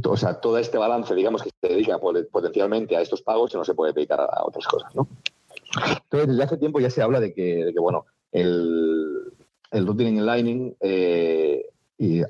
[0.05, 3.65] o sea, todo este balance, digamos, que se dedica potencialmente a estos pagos y no
[3.65, 5.07] se puede dedicar a, otras cosas, ¿no?
[5.75, 9.33] Entonces, desde hace tiempo ya se habla de que, de que bueno, el,
[9.71, 11.65] el routing en Lightning eh,
[11.99, 12.23] y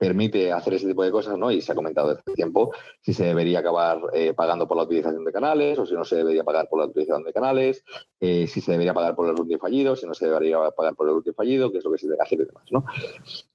[0.00, 1.50] permite hacer ese tipo de cosas, ¿no?
[1.50, 2.72] Y se ha comentado desde hace tiempo
[3.02, 6.16] si se debería acabar eh, pagando por la utilización de canales o si no se
[6.16, 7.84] debería pagar por la utilización de canales,
[8.18, 11.06] eh, si se debería pagar por el routing fallido, si no se debería pagar por
[11.06, 12.86] el routing fallido, que es lo que se debe hacer y demás, ¿no?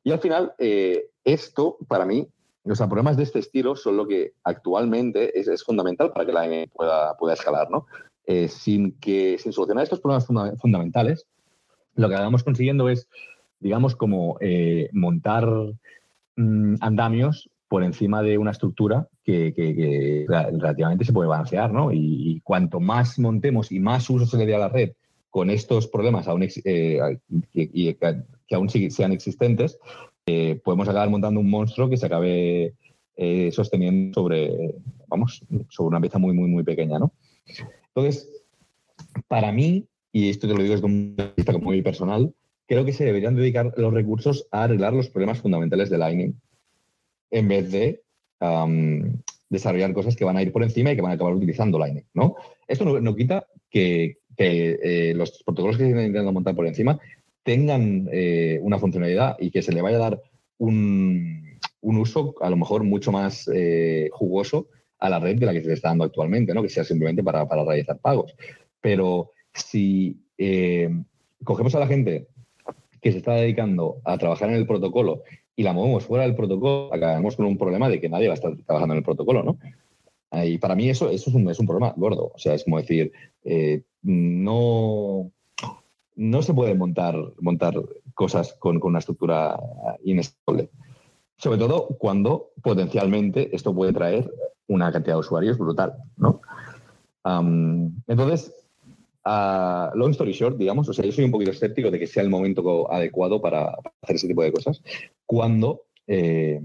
[0.04, 2.28] Y al final, eh, esto, para mí,
[2.64, 6.42] los problemas de este estilo son lo que actualmente es, es fundamental para que la
[6.42, 7.88] AIM pueda, pueda escalar, ¿no?
[8.48, 10.26] sin, que, sin solucionar estos problemas
[10.60, 11.28] fundamentales,
[11.96, 13.08] lo que acabamos consiguiendo es,
[13.60, 14.38] digamos, como
[14.92, 15.48] montar
[16.38, 21.92] Mm, andamios por encima de una estructura que, relativamente se puede balancear, ¿no?
[21.94, 24.92] Y, cuanto más montemos y más uso se le dé a la red
[25.30, 27.20] con estos problemas aún eh,
[27.54, 29.80] que aún sean existentes,
[30.26, 32.74] eh, podemos acabar montando un monstruo que se acabe
[33.16, 34.76] eh, sosteniendo sobre,
[35.08, 37.14] vamos, sobre una pieza muy, muy, muy pequeña, ¿no?
[37.88, 38.30] Entonces,
[39.28, 42.34] para mí, y esto te lo digo desde un punto de vista muy personal,
[42.68, 46.40] creo que se deberían dedicar los recursos a arreglar los problemas fundamentales de Lightning
[47.32, 48.02] en vez de
[49.50, 52.06] desarrollar cosas que van a ir por encima y que van a acabar utilizando Lightning.
[52.14, 52.38] ¿no?
[52.66, 56.98] Esto no, quita que, eh, los protocolos que se intentando montar por encima
[57.44, 60.22] tengan eh, una funcionalidad y que se le vaya a dar
[60.60, 65.62] un, uso a lo mejor mucho más eh, jugoso a la red de la que
[65.62, 66.64] se está dando actualmente, ¿no?
[66.64, 68.34] que sea simplemente para, para realizar pagos.
[68.80, 70.22] Pero si
[71.44, 72.28] cogemos a la gente
[73.02, 75.24] que se está dedicando a trabajar en el protocolo
[75.56, 78.36] y la movemos fuera del protocolo, acabamos con un problema de que nadie va a
[78.36, 79.58] estar trabajando en el protocolo, ¿no?
[80.44, 82.32] Y para mí eso, eso es, un, es un problema gordo.
[82.34, 83.12] O sea, es como decir,
[83.44, 85.32] eh, no,
[86.16, 87.76] no se puede montar, montar
[88.14, 89.58] cosas con, con, una estructura
[90.04, 90.70] inestable.
[91.38, 94.30] Sobre todo cuando potencialmente esto puede traer
[94.68, 96.42] una cantidad de usuarios brutal, ¿no?
[98.08, 98.54] entonces,
[99.26, 102.22] Uh, long story short, digamos, o sea, yo soy un poquito escéptico de que sea
[102.22, 104.84] el momento adecuado para, hacer ese tipo de cosas,
[105.26, 106.62] cuando eh,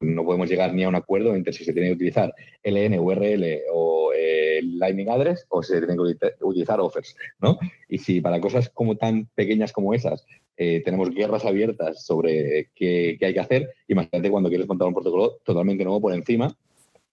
[0.00, 3.62] no podemos llegar ni a un acuerdo entre si se tiene que utilizar LN, URL
[3.72, 7.58] o eh, Lightning Address o se tienen que utilizar offers, ¿no?
[7.88, 10.26] Y si para cosas como tan pequeñas como esas
[10.58, 14.94] eh, tenemos guerras abiertas sobre qué, qué, hay que hacer, imagínate cuando quieres montar un
[14.94, 16.54] protocolo totalmente nuevo por encima,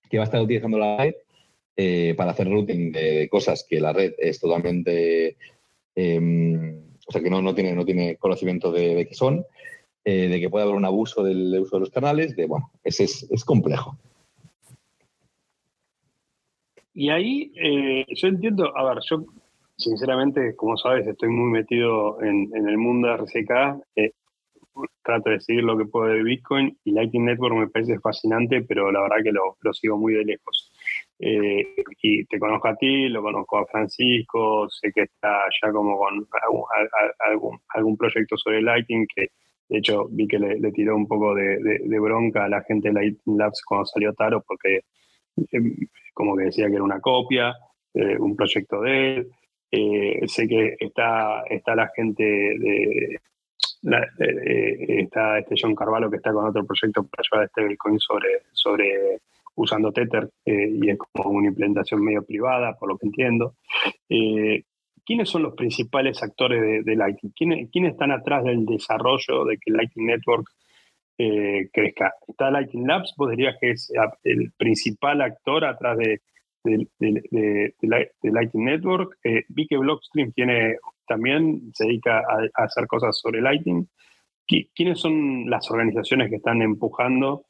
[0.10, 1.14] que va a estar utilizando la red
[1.78, 5.38] eh, para hacer routing de cosas que la red es totalmente,
[5.96, 9.46] em, o sea, que no, no, tiene, no tiene conocimiento de, de qué son,
[10.04, 13.00] eh, de que puede haber un abuso del uso de los canales, de, bueno, es,
[13.00, 13.96] es, es complejo.
[16.94, 19.24] Y ahí eh, yo entiendo, a ver, yo
[19.78, 23.86] sinceramente, como sabes, estoy muy metido en, en el mundo de RCK
[25.04, 28.92] trato de seguir lo que puedo de Bitcoin y Lightning Network me parece fascinante, pero
[28.92, 30.67] la verdad que lo, lo sigo muy de lejos.
[31.20, 35.98] Eh, y te conozco a ti, lo conozco a Francisco, sé que está ya como
[35.98, 39.32] con algún, algún, proyecto sobre Lightning que
[39.68, 42.94] de hecho vi que le, tiró un poco de, de, bronca a la gente de
[42.94, 44.82] Lightning Labs cuando salió Taro porque
[45.52, 45.76] em,
[46.14, 47.56] como que decía que era una copia,
[47.94, 49.32] eh, un proyecto de él.
[49.72, 53.20] Eh, sé que está, está la gente de,
[55.02, 59.20] está este John Carvalho que está con otro proyecto para llevar este Bitcoin sobre, sobre
[59.58, 63.56] usando Tether eh, y es como una implementación medio privada, por lo que entiendo.
[64.08, 64.64] Eh,
[65.06, 67.32] ¿Quiénes son los principales actores de, Lightning?
[67.36, 70.48] ¿Quiénes, ¿Quiénes, están atrás del desarrollo de que Lightning Network
[71.18, 72.14] eh, crezca?
[72.28, 73.14] ¿Está Lightning Labs?
[73.18, 73.92] ¿Vos dirías que es
[74.24, 76.22] el principal actor atrás de,
[78.22, 79.18] Lightning Network?
[79.48, 80.76] vi que Blockstream tiene
[81.08, 83.88] también se dedica a, hacer cosas sobre Lightning.
[84.46, 87.47] ¿Quiénes son las organizaciones que están empujando?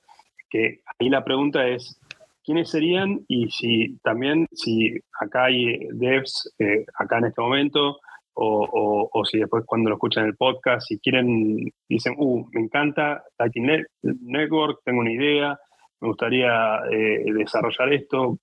[0.50, 2.00] Que ahí la pregunta es,
[2.43, 3.22] ¿quiénes serían?
[3.28, 8.00] Y si también, si acá hay devs, eh, acá en este momento,
[8.39, 13.24] o, si después cuando lo escuchan en el podcast, si quieren, dicen, uh, me encanta
[13.39, 15.60] Lightning Network, tengo una idea,
[16.00, 18.38] me gustaría eh, desarrollar esto.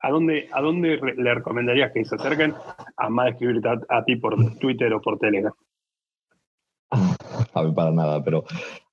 [0.00, 2.54] ¿a dónde, ¿a dónde le recomendarías que se acerquen
[2.96, 5.52] a más escribirte a, ti por Twitter o por Telegram?
[7.54, 8.44] A ver, para nada, pero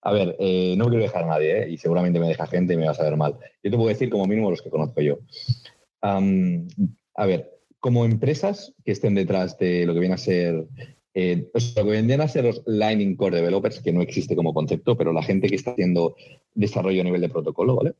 [0.06, 1.70] a ver, eh, no quiero dejar a nadie, ¿eh?
[1.70, 3.38] y seguramente me deja gente y me va a saber mal.
[3.64, 5.20] Yo te puedo decir como mínimo los que conozco yo.
[6.02, 10.68] a ver, como empresas que estén detrás de lo que viene a ser
[11.18, 14.98] eh, lo que vendrían a ser los Lightning Core Developers, que no existe como concepto,
[14.98, 16.16] pero la gente que está haciendo
[16.54, 17.94] desarrollo a nivel de protocolo, ¿vale?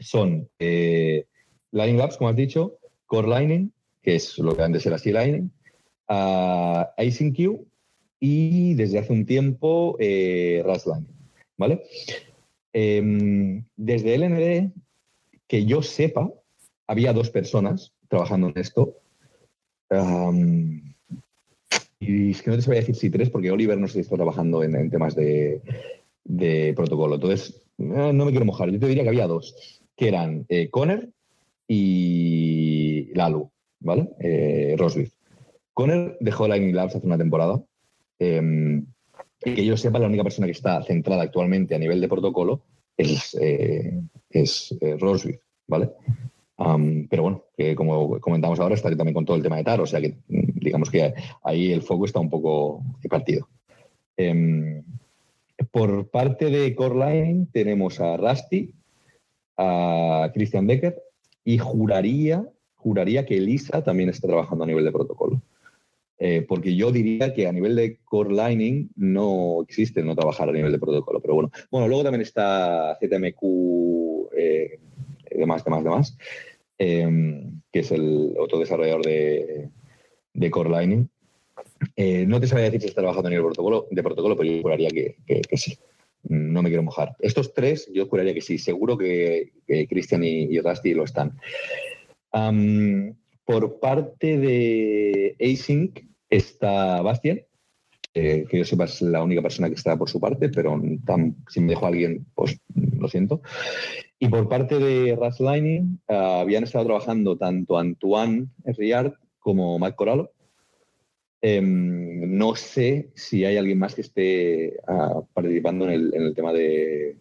[0.00, 1.24] Son eh,
[1.72, 3.72] Lightning Labs, como has dicho, Core Lightning,
[4.02, 5.50] que es lo que antes era así Lightning,
[6.10, 7.66] uh, IsingQ
[8.20, 10.62] y desde hace un tiempo eh,
[11.56, 11.82] ¿vale?
[12.72, 14.72] Em, desde LND,
[15.46, 16.32] que yo sepa,
[16.86, 18.96] había dos personas trabajando en esto.
[22.00, 24.62] Y es que no te sabría decir si tres, porque Oliver no si está trabajando
[24.62, 25.62] en, temas de,
[26.76, 27.14] protocolo.
[27.14, 28.70] Entonces, eh, no me quiero mojar.
[28.70, 31.08] Yo te diría que había dos, que eran eh, Conner
[31.66, 33.50] y Lalu,
[33.80, 34.08] ¿vale?
[34.20, 34.76] Eh,
[35.72, 37.62] Conner dejó Lightning Labs hace una temporada.
[38.18, 38.86] Em,
[39.44, 42.62] y que yo sepa, la única persona que está centrada actualmente a nivel de protocolo
[42.96, 44.74] es, eh, es
[45.66, 45.90] ¿vale?
[47.10, 49.86] pero bueno, que como comentamos ahora, está también con todo el tema de TAR, o
[49.86, 53.48] sea que mm, digamos que ahí el foco está un poco partido.
[54.16, 54.82] Em,
[55.70, 58.72] por parte de Coreline tenemos a Rusty,
[59.56, 60.96] a Christian Becker
[61.44, 65.42] y juraría, juraría que Elisa también está trabajando a nivel de protocolo.
[66.18, 70.52] Eh, porque yo diría que a nivel de core lining no existe no trabajar a
[70.52, 71.50] nivel de protocolo, pero bueno.
[71.70, 74.78] Bueno, luego también está ZMQ, eh,
[75.30, 76.18] demás, demás, demás,
[76.78, 79.68] em, que es el otro desarrollador de,
[80.32, 81.08] de Core Lightning.
[81.96, 84.62] Eh, no te sabría decir si está trabajando a nivel protocolo, de protocolo, pero yo
[84.62, 85.16] juraría que,
[85.56, 85.76] sí.
[86.26, 87.16] No me quiero mojar.
[87.18, 88.56] Estos tres, yo juraría que sí.
[88.56, 89.52] Seguro que,
[89.90, 91.38] Christian y, y, lo están.
[93.44, 97.42] Por parte de Async está Bastian,
[98.14, 100.80] eh, que yo sepa es la única persona que está por su parte, pero
[101.48, 102.60] si me dejo a alguien, pues
[102.98, 103.42] lo siento.
[104.18, 109.96] Y por parte de Rush Lightning, ah, habían estado trabajando tanto Antoine Riard como Matt
[109.96, 110.30] Corallo.
[111.42, 117.16] Em, no sé si hay alguien más que esté ah, participando en el, tema de,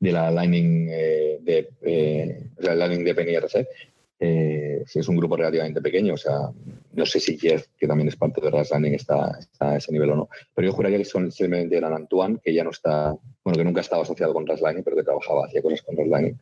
[0.00, 3.68] la Lightning eh, de, eh, la Lightning de PNRC.
[4.20, 6.50] Eh, es un grupo relativamente pequeño, o sea,
[6.92, 10.10] no sé si Jeff, que también es parte de Rush Lightning, está, a ese nivel
[10.10, 10.28] o no.
[10.54, 13.80] Pero yo juraría que son simplemente eran Antoine, que ya no está, bueno, que nunca
[13.80, 16.38] ha estado asociado con Rush Lightning, pero que trabajaba, hacía cosas con Rush Lightning.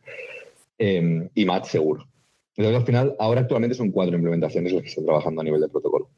[0.77, 2.07] Em, y Matt seguro.
[2.55, 5.69] Entonces, al final, ahora actualmente son cuatro implementaciones las que están trabajando a nivel de
[5.69, 6.09] protocolo.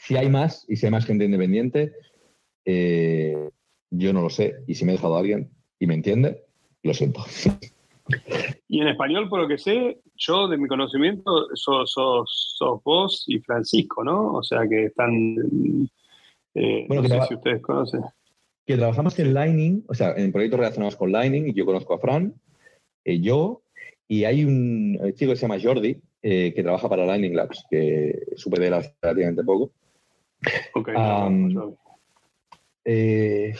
[0.00, 1.92] Si hay más y si hay más gente independiente,
[2.64, 3.50] eh,
[3.90, 4.56] yo no lo sé.
[4.66, 6.44] Y si me he dejado alguien y me entiende,
[6.82, 7.24] lo siento.
[8.68, 11.94] Y en español, por lo que sé, yo de mi conocimiento, sos,
[12.84, 14.32] vos y Francisco, ¿no?
[14.34, 15.36] O sea que están.
[16.54, 18.00] Eh, bueno, no sé si ustedes conocen.
[18.66, 21.98] Que trabajamos en Lightning, o sea, en proyectos relacionados con Lightning, y yo conozco a
[21.98, 22.34] Fran,
[23.04, 23.62] eh, yo,
[24.06, 28.26] y hay un chico que se llama Jordi, eh, que trabaja para Lightning Labs, que
[28.36, 29.72] supe de él hace relativamente poco.
[30.74, 30.88] Ok.
[32.84, 33.54] eh,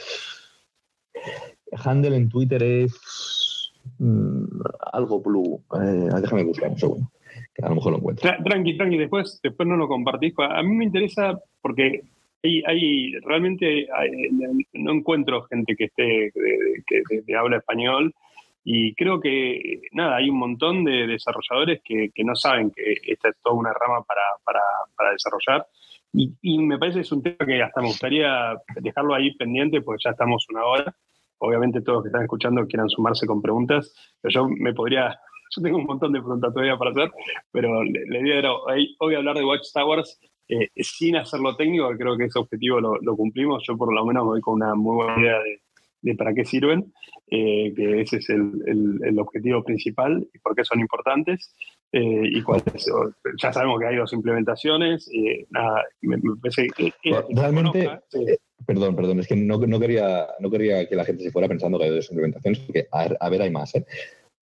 [1.72, 4.44] handle en Twitter es mm,
[4.92, 5.62] algo blue.
[5.80, 7.10] Eh, déjame buscar un segundo,
[7.54, 8.30] que a lo mejor lo encuentro.
[8.44, 10.34] tranqui, tranqui, después, después no lo compartís.
[10.38, 12.02] A mí me interesa porque
[12.42, 13.88] hay, realmente
[14.74, 16.32] no encuentro gente que esté
[16.86, 18.14] que, que habla español
[18.70, 23.36] y creo que, nada, hay un montón de desarrolladores que, no saben que esta es
[23.42, 25.66] toda una rama para, desarrollar.
[26.12, 30.02] Y, me parece que es un tema que hasta me gustaría dejarlo ahí pendiente, porque
[30.04, 30.94] ya estamos una hora.
[31.38, 35.18] Obviamente todos los que están escuchando quieran sumarse con preguntas, pero yo me podría,
[35.56, 37.10] yo tengo un montón de preguntas todavía para hacer,
[37.50, 40.18] pero la idea era hoy, hablar de Watchtowers
[40.48, 43.62] eh, sin hacerlo técnico, creo que ese objetivo lo, lo, cumplimos.
[43.66, 45.60] Yo por lo menos me voy con una muy buena idea de,
[46.00, 46.92] de para qué sirven,
[47.30, 51.54] eh, que ese es el, el, objetivo principal y por qué son importantes.
[51.92, 52.42] Eh, y
[53.40, 55.08] ya sabemos que hay dos implementaciones.
[55.50, 56.92] nada, me, parece que,
[57.30, 61.30] Realmente, eh, perdón, perdón, es que no, no, quería, no quería que la gente se
[61.30, 63.72] fuera pensando que hay dos implementaciones, porque a, ver, hay más.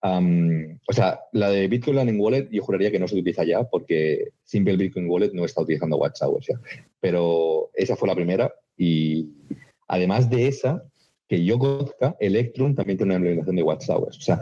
[0.03, 4.33] o sea, la de Bitcoin Lightning Wallet yo juraría que no se utiliza ya porque
[4.45, 6.31] Simple Bitcoin Wallet no está utilizando WhatsApp.
[6.41, 6.61] ya.
[7.01, 9.31] Pero esa fue la primera y
[9.89, 10.85] además de esa,
[11.29, 14.03] que yo conozca, Electrum también tiene una implementación de WhatsApp.
[14.03, 14.41] O sea,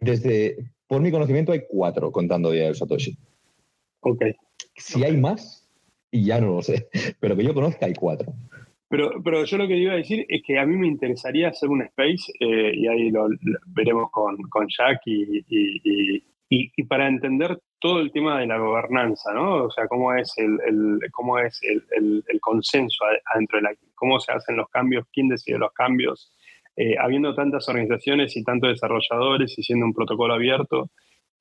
[0.00, 3.16] desde, por mi conocimiento hay cuatro contando del Satoshi.
[4.00, 4.22] Ok.
[4.76, 5.68] Si hay más,
[6.10, 6.88] y ya no lo sé,
[7.20, 8.32] pero que yo conozca hay cuatro.
[8.88, 11.68] Pero, pero yo lo que iba a decir es que a mí me interesaría hacer
[11.68, 13.28] un space, eh, y ahí lo,
[13.66, 19.32] veremos con, con Jack, y, y, y, para entender todo el tema de la gobernanza,
[19.32, 19.64] ¿no?
[19.64, 21.82] O sea, cómo es el, el cómo es el,
[22.26, 26.32] el, consenso adentro de la cómo se hacen los cambios, quién decide los cambios,
[26.76, 30.90] eh, habiendo tantas organizaciones y tantos desarrolladores y siendo un protocolo abierto,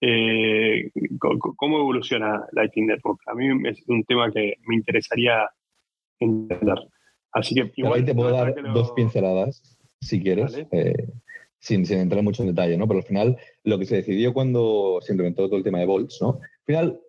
[0.02, 3.22] eh, ¿cómo evoluciona Lightning Network?
[3.28, 5.50] A mí es un tema que me interesaría
[6.20, 6.80] entender.
[7.32, 10.94] Así que igual ahí te puedo dar dos pinceladas, si quieres, eh,
[11.66, 12.88] sin, entrar mucho en detalle, ¿no?
[12.88, 16.20] Pero al final, lo que se decidió cuando se implementó todo el tema de Bolts,
[16.22, 16.40] ¿no?
[16.42, 17.00] Al final,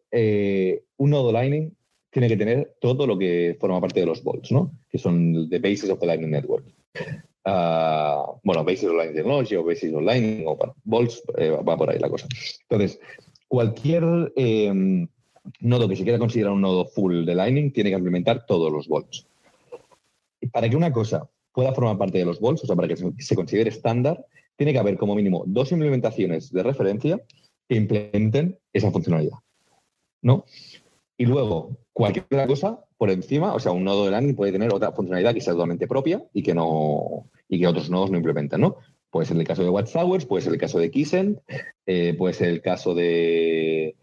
[0.96, 1.72] un nodo Lightning
[2.11, 4.72] tiene que tener todo lo que forma parte de los Bolts, ¿no?
[4.90, 6.64] Que son the basis of the Lightning Network.
[7.46, 12.09] Uh, bueno, Basis Online Technology o Basis Online, o bueno, eh, va por ahí la
[12.09, 12.26] cosa.
[12.68, 12.98] Entonces,
[13.46, 15.07] cualquier eh,
[15.61, 18.88] nodo que se quiera considerar un nodo full de Lightning tiene que implementar todos los
[18.88, 19.26] Bolts.
[20.50, 23.36] Para que una cosa pueda formar parte de los Bolts, o sea, para que se,
[23.36, 24.24] considere estándar,
[24.57, 27.22] tiene que haber como mínimo dos implementaciones de referencia
[27.68, 29.38] que implementen esa funcionalidad.
[30.22, 30.44] ¿No?
[31.18, 34.72] Y luego, cualquier otra cosa por encima, o sea, un nodo de Lightning puede tener
[34.72, 38.61] otra funcionalidad que sea totalmente propia y que no, y que otros nodos no implementan,
[38.61, 38.76] ¿no?
[39.11, 41.40] Puede ser el caso de Watchtowers, puede ser el caso de Kissend,
[41.86, 43.96] eh, puede ser el caso de.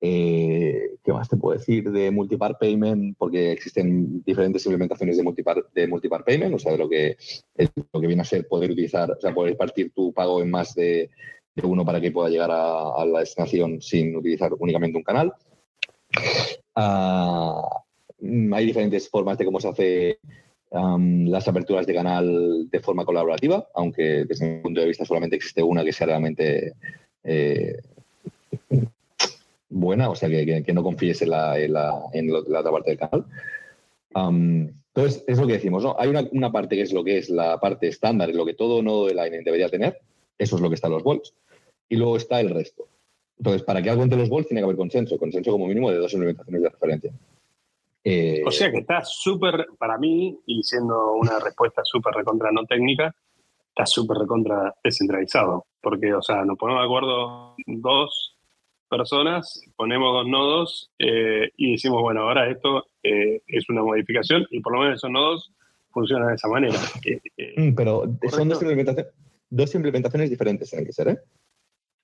[0.00, 1.90] Eh, ¿Qué más te puedo decir?
[1.90, 6.78] De multipart payment, porque existen diferentes implementaciones de multipart, de multipart payment, o sea, de
[6.78, 7.16] lo que,
[7.92, 10.74] lo que viene a ser poder utilizar, o sea, poder partir tu pago en más
[10.74, 11.10] de,
[11.62, 15.32] uno para que pueda llegar a, la destinación sin utilizar únicamente un canal.
[16.76, 17.62] Ah,
[18.52, 20.18] hay diferentes formas de cómo se hace
[20.70, 25.62] las aperturas de canal de forma colaborativa, aunque desde mi punto de vista solamente existe
[25.62, 26.74] una que sea realmente
[27.24, 27.78] eh,
[29.68, 31.54] buena, o sea, que, no confíes en la,
[32.34, 33.24] otra parte del canal.
[34.14, 35.96] entonces, es lo que decimos, ¿no?
[35.98, 39.06] Hay una, parte que es lo que es la parte estándar, lo que todo nodo
[39.06, 40.00] de Lightning debería tener,
[40.38, 41.34] eso es lo que está en los volts,
[41.88, 42.88] y luego está el resto.
[43.38, 45.98] Entonces, para que algo entre los volts tiene que haber consenso, consenso como mínimo de
[45.98, 47.12] dos implementaciones de referencia.
[48.04, 52.64] Eh, o sea que está súper, para mí, y siendo una respuesta súper recontra no
[52.64, 53.14] técnica,
[53.68, 55.66] está súper recontra descentralizado.
[55.80, 58.37] Porque, o sea, nos ponemos de acuerdo dos
[58.88, 64.60] personas, ponemos dos nodos eh, y decimos, bueno, ahora esto eh, es una modificación y
[64.60, 65.52] por lo menos esos nodos
[65.90, 66.78] funcionan de esa manera.
[67.56, 69.12] Mm, pero son dos implementaciones,
[69.50, 71.18] dos implementaciones diferentes, tienen que ser, ¿eh?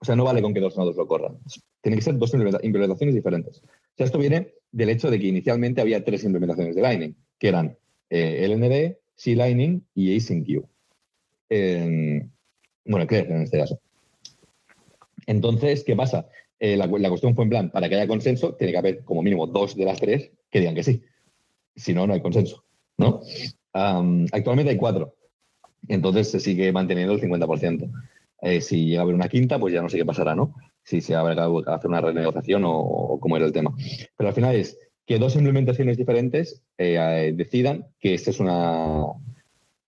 [0.00, 1.38] O sea, no vale con que dos nodos lo corran.
[1.80, 3.62] Tienen que ser dos implementaciones diferentes.
[3.62, 7.48] O sea, esto viene del hecho de que inicialmente había tres implementaciones de Lightning, que
[7.48, 7.78] eran
[8.10, 10.66] eh, LND, C-Lightning y AsyncQ.
[12.84, 13.80] bueno, ¿qué en este caso?
[15.26, 16.28] Entonces, ¿qué pasa?
[16.58, 19.46] Eh, la, cuestión fue en plan, para que haya consenso, tiene que haber como mínimo
[19.46, 21.02] dos de las tres que digan que sí.
[21.74, 22.64] Si no, no hay consenso.
[22.96, 23.20] ¿no?
[23.72, 25.16] actualmente hay cuatro.
[25.88, 27.90] Entonces se sigue manteniendo el 50%.
[28.42, 30.54] Eh, si llega a haber una quinta, pues ya no sé qué pasará, ¿no?
[30.84, 33.74] Si se habrá que hacer una renegociación o, cómo era el tema.
[34.16, 39.04] Pero al final es que dos implementaciones diferentes eh, decidan que esta es una,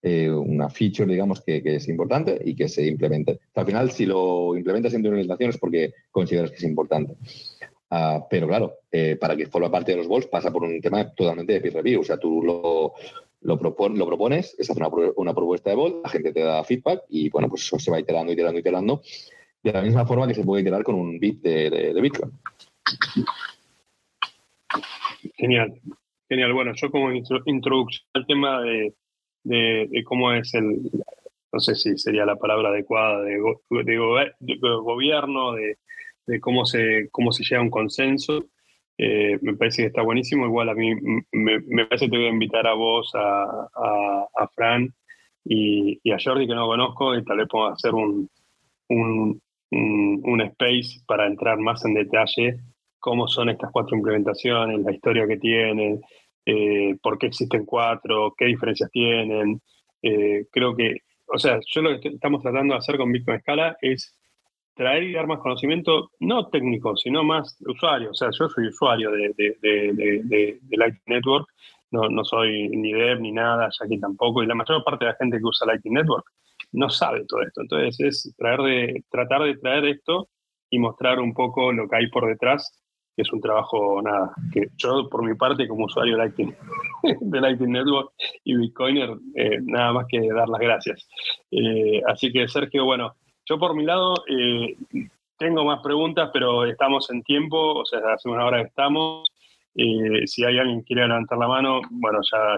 [0.03, 3.41] eh, una feature, digamos, que, es importante y que se implemente.
[3.55, 7.15] al final, si lo implementas en tu implementación es porque consideras que es importante.
[7.91, 8.81] Ah, pero claro,
[9.21, 12.01] para que forme parte de los bols pasa por un tema totalmente de peer review.
[12.01, 12.95] O sea, tú lo,
[13.47, 14.83] lo, lo propones, es hacer
[15.17, 18.01] una, propuesta de bot, la gente te da feedback y bueno, pues eso se va
[18.01, 19.03] iterando, iterando, iterando,
[19.63, 22.33] de la misma forma que se puede iterar con un bit de, Bitcoin.
[25.37, 25.81] Genial,
[26.29, 26.53] genial.
[26.53, 28.95] Bueno, yo como introducción al tema de,
[30.05, 30.91] cómo es el,
[31.53, 33.39] no sé si sería la palabra adecuada, de,
[34.83, 38.45] gobierno, de, cómo, se, cómo se llega a un consenso.
[38.99, 40.47] Eh, me parece que está buenísimo.
[40.47, 40.95] Igual a mí
[41.33, 44.93] me, parece que te voy a invitar a vos, a, a, Fran
[45.45, 48.29] y, a Jordi, que no conozco, y tal vez podamos hacer un,
[48.89, 49.41] un,
[49.71, 52.57] un, space para entrar más en detalle
[52.99, 56.01] cómo son estas cuatro implementaciones, la historia que tienen,
[56.47, 59.61] eh, por qué existen cuatro, qué diferencias tienen.
[60.01, 63.77] Eh, creo que, o sea, yo lo que estamos tratando de hacer con Bitcoin Scala
[63.81, 64.17] es
[64.75, 68.11] traer y dar más conocimiento, no técnico, sino más usuario.
[68.11, 71.49] O sea, yo soy usuario de, de, de, Lightning Network,
[71.91, 75.17] no, no, soy ni dev ni nada, ya tampoco, y la mayor parte de la
[75.17, 76.27] gente que usa Lightning Network
[76.73, 77.63] no sabe todo esto.
[77.63, 80.29] Entonces es de, tratar de traer esto
[80.71, 82.86] y mostrar un poco lo que hay por detrás,
[83.17, 86.55] que es un trabajo, nada, que yo por mi parte como usuario de Lightning,
[87.21, 88.13] de Lightning Network
[88.45, 91.09] y Bitcoiner, eh, nada más que dar las gracias.
[91.51, 93.15] Eh, así que Sergio, bueno,
[93.47, 94.77] yo por mi lado eh,
[95.39, 99.25] tengo más preguntas, pero estamos en tiempo, o sea, hace una hora estamos.
[100.25, 102.57] Si hay alguien que quiere levantar la mano, bueno, ya,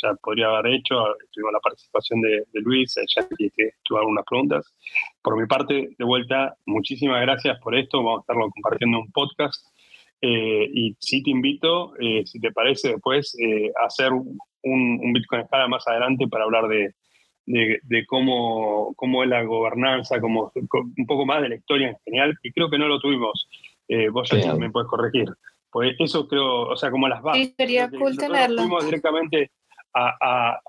[0.00, 0.94] ya, podría haber hecho.
[1.32, 4.72] Tuvimos la participación de, Luis, ya que tuvo algunas preguntas.
[5.20, 7.98] Por mi parte, de vuelta, muchísimas gracias por esto.
[7.98, 9.66] Vamos a estarlo compartiendo en un podcast.
[10.22, 13.36] Eh, y sí te invito, eh, si te parece, después
[13.80, 16.94] a hacer un, un Bitcoin Escala más adelante para hablar de,
[17.46, 22.34] de, cómo, cómo, es la gobernanza, como, un poco más de la historia en general,
[22.42, 23.48] y creo que no lo tuvimos.
[24.12, 25.28] vos ya también puedes corregir.
[25.72, 27.48] Pues eso creo, o sea, como las bases.
[27.48, 28.62] Sí, sería cool tenerlo.
[28.62, 29.50] Fuimos directamente
[29.94, 30.60] a,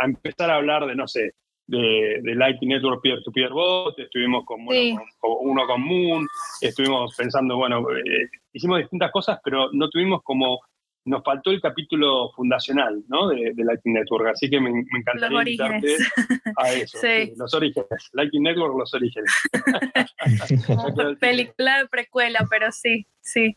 [0.00, 1.32] empezar a hablar de, no sé,
[1.70, 6.26] de, de Lightning Network Peer-to-Peer Bot, estuvimos con, uno con Moon,
[6.60, 10.60] estuvimos pensando, bueno, eh, hicimos distintas cosas, pero no tuvimos como,
[11.04, 13.28] nos faltó el capítulo fundacional, ¿no?
[13.28, 16.12] De, Lightning Network, así que me, me encantaría los orígenes.
[16.56, 17.32] a eso, sí.
[17.36, 19.30] los orígenes, Lightning Network, los orígenes.
[21.20, 23.56] Película de precuela, pero sí, sí.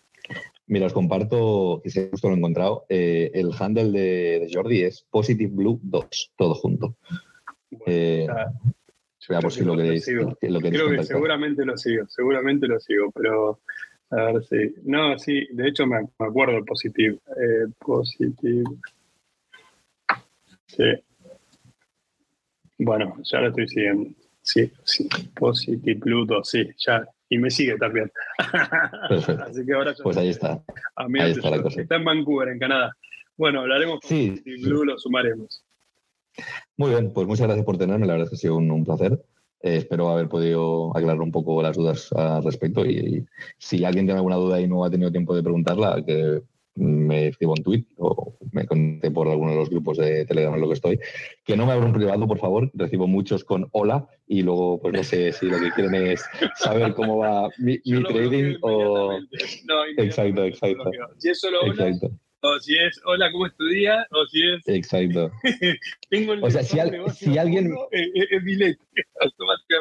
[0.68, 5.06] Mira, os comparto, que se justo lo he encontrado, eh, el handle de, Jordi es
[5.10, 6.96] Positive Blue 2, todo junto.
[7.86, 8.28] Eh,
[9.30, 10.08] veamos si lo queréis.
[10.08, 13.60] Lo Creo que seguramente lo sigo, seguramente lo sigo, pero
[14.10, 14.76] a ver si.
[14.84, 17.20] No, sí, de hecho me, acuerdo el Positive.
[17.38, 18.64] Eh, positive.
[20.68, 20.84] Sí.
[22.80, 24.10] Bueno, ya lo estoy siguiendo.
[24.42, 25.08] Sí, sí.
[25.36, 28.12] Positive 2, sí, ya y me sigue también.
[29.48, 30.64] Así que ahora pues ahí está.
[30.96, 31.82] ahí está, la cosa.
[31.82, 32.96] está en Vancouver, en Canadá.
[33.36, 35.64] Bueno, hablaremos con sí, Blue, lo sumaremos.
[36.78, 39.24] Muy bien, pues muchas gracias por tenerme, la verdad es que ha sido un, placer.
[39.62, 43.26] Eh, espero haber podido aclarar un poco las dudas al respecto y,
[43.58, 46.42] si alguien tiene alguna duda y no ha tenido tiempo de preguntarla, que
[46.76, 50.62] me escribo un tweet o me conté por alguno de los grupos de Telegram en
[50.62, 51.00] lo que estoy.
[51.46, 52.72] Que no me abra un privado, por favor.
[52.74, 56.24] Recibo muchos con hola y luego, pues no sé si lo que quieren es
[56.56, 59.20] saber cómo va mi, trading o.
[59.66, 60.90] No, exacto, exacto.
[61.18, 62.12] Si es solo hola, exacto.
[62.44, 64.06] O si es hola, ¿cómo es tu día?
[64.12, 64.68] O si es.
[64.68, 65.32] Exacto.
[66.10, 66.78] Tengo el o sea, si,
[67.16, 67.74] si alguien.
[67.92, 68.30] Es,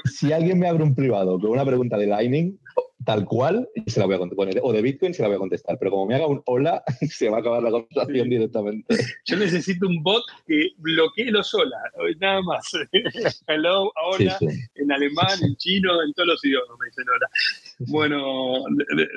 [0.05, 2.59] Si alguien me abre un privado con una pregunta de Lightning,
[3.05, 4.49] tal cual, se la voy a contestar.
[4.63, 5.79] O de Bitcoin se la voy a contestar.
[5.79, 8.97] Pero como me haga un hola, se va a acabar la conversación directamente.
[9.25, 11.79] Yo necesito un bot que bloquee los hola,
[12.21, 12.71] nada más.
[13.47, 14.39] Hello, hola,
[14.75, 17.29] en alemán, en chino, en todos los idiomas me dicen hola.
[17.89, 18.65] Bueno,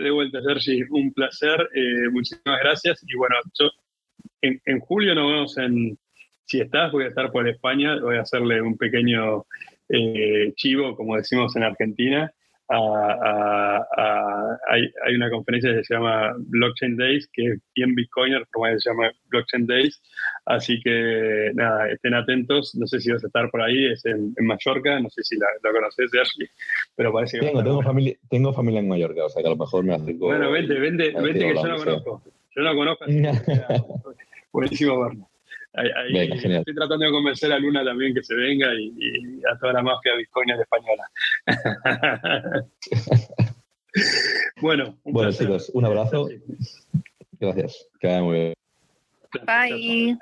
[0.03, 1.69] de, vuelta, Sergi, un placer.
[1.73, 3.03] Eh, muchísimas gracias.
[3.07, 3.69] Y bueno, yo
[4.41, 5.97] en, en julio nos vemos en.
[6.47, 9.47] Si estás, voy a estar por España, voy a hacerle un pequeño
[9.89, 12.31] eh, chivo, como decimos en Argentina
[14.67, 19.11] hay, una conferencia que se llama Blockchain Days, que es bien Bitcoiner, como se llama
[19.29, 20.01] Blockchain Days.
[20.45, 22.75] Así que nada, estén atentos.
[22.75, 25.47] No sé si vas a estar por ahí, es en, Mallorca, no sé si la,
[25.61, 26.47] conoces, Ashley,
[26.95, 27.47] pero parece que.
[27.47, 30.25] Tengo, tengo, familia, tengo familia en Mallorca, o sea que a lo mejor me acerco.
[30.25, 32.23] Bueno, vente, vente, vente que yo no conozco.
[32.55, 33.05] Yo no conozco.
[34.51, 35.27] buenísimo verlo.
[35.75, 40.15] Estoy tratando de convencer a Luna también que se venga y, a toda la mafia
[40.15, 41.09] bitcoiner española.
[44.61, 46.29] bueno, un bueno chicos, un abrazo.
[47.39, 47.87] Gracias.
[47.99, 48.53] Que vaya muy bien.
[49.45, 50.17] Bye.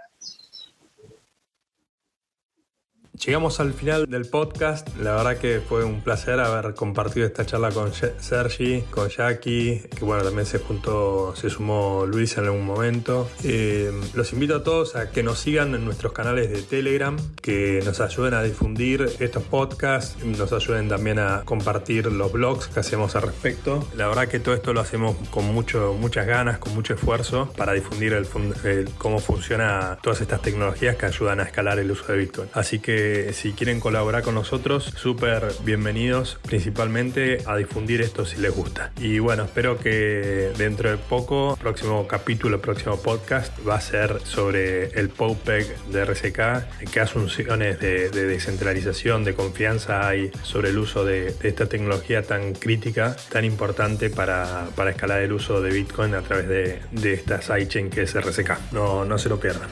[3.14, 4.90] Llegamos al final del podcast.
[4.98, 10.04] La verdad que fue un placer haber compartido esta charla con Sergi, con Jackie, que
[10.04, 13.30] bueno, también se juntó, se sumó Luis en algún momento.
[13.44, 17.82] Eh, los invito a todos a que nos sigan en nuestros canales de Telegram, que
[17.86, 23.16] nos ayuden a difundir estos podcasts, nos ayuden también a compartir los blogs que hacemos
[23.16, 23.88] al respecto.
[23.96, 27.74] La verdad que todo esto lo hacemos con mucho, muchas ganas, con mucho esfuerzo para
[27.74, 28.14] difundir
[28.98, 32.50] cómo funciona todas estas tecnologías que ayudan a escalar el uso de Bitcoin.
[32.54, 33.03] Así que
[33.34, 38.92] si quieren colaborar con nosotros, súper bienvenidos principalmente a difundir esto si les gusta.
[39.00, 44.88] Y bueno, espero que dentro de poco, próximo capítulo, próximo podcast va a ser sobre
[45.00, 51.36] el POPEC de RSK, qué asunciones de, descentralización, de confianza hay sobre el uso de,
[51.44, 56.48] esta tecnología tan crítica, tan importante para, para escalar el uso de Bitcoin a través
[56.48, 58.72] de, de esta sidechain que es RSK.
[58.72, 59.70] No, no se lo pierdan.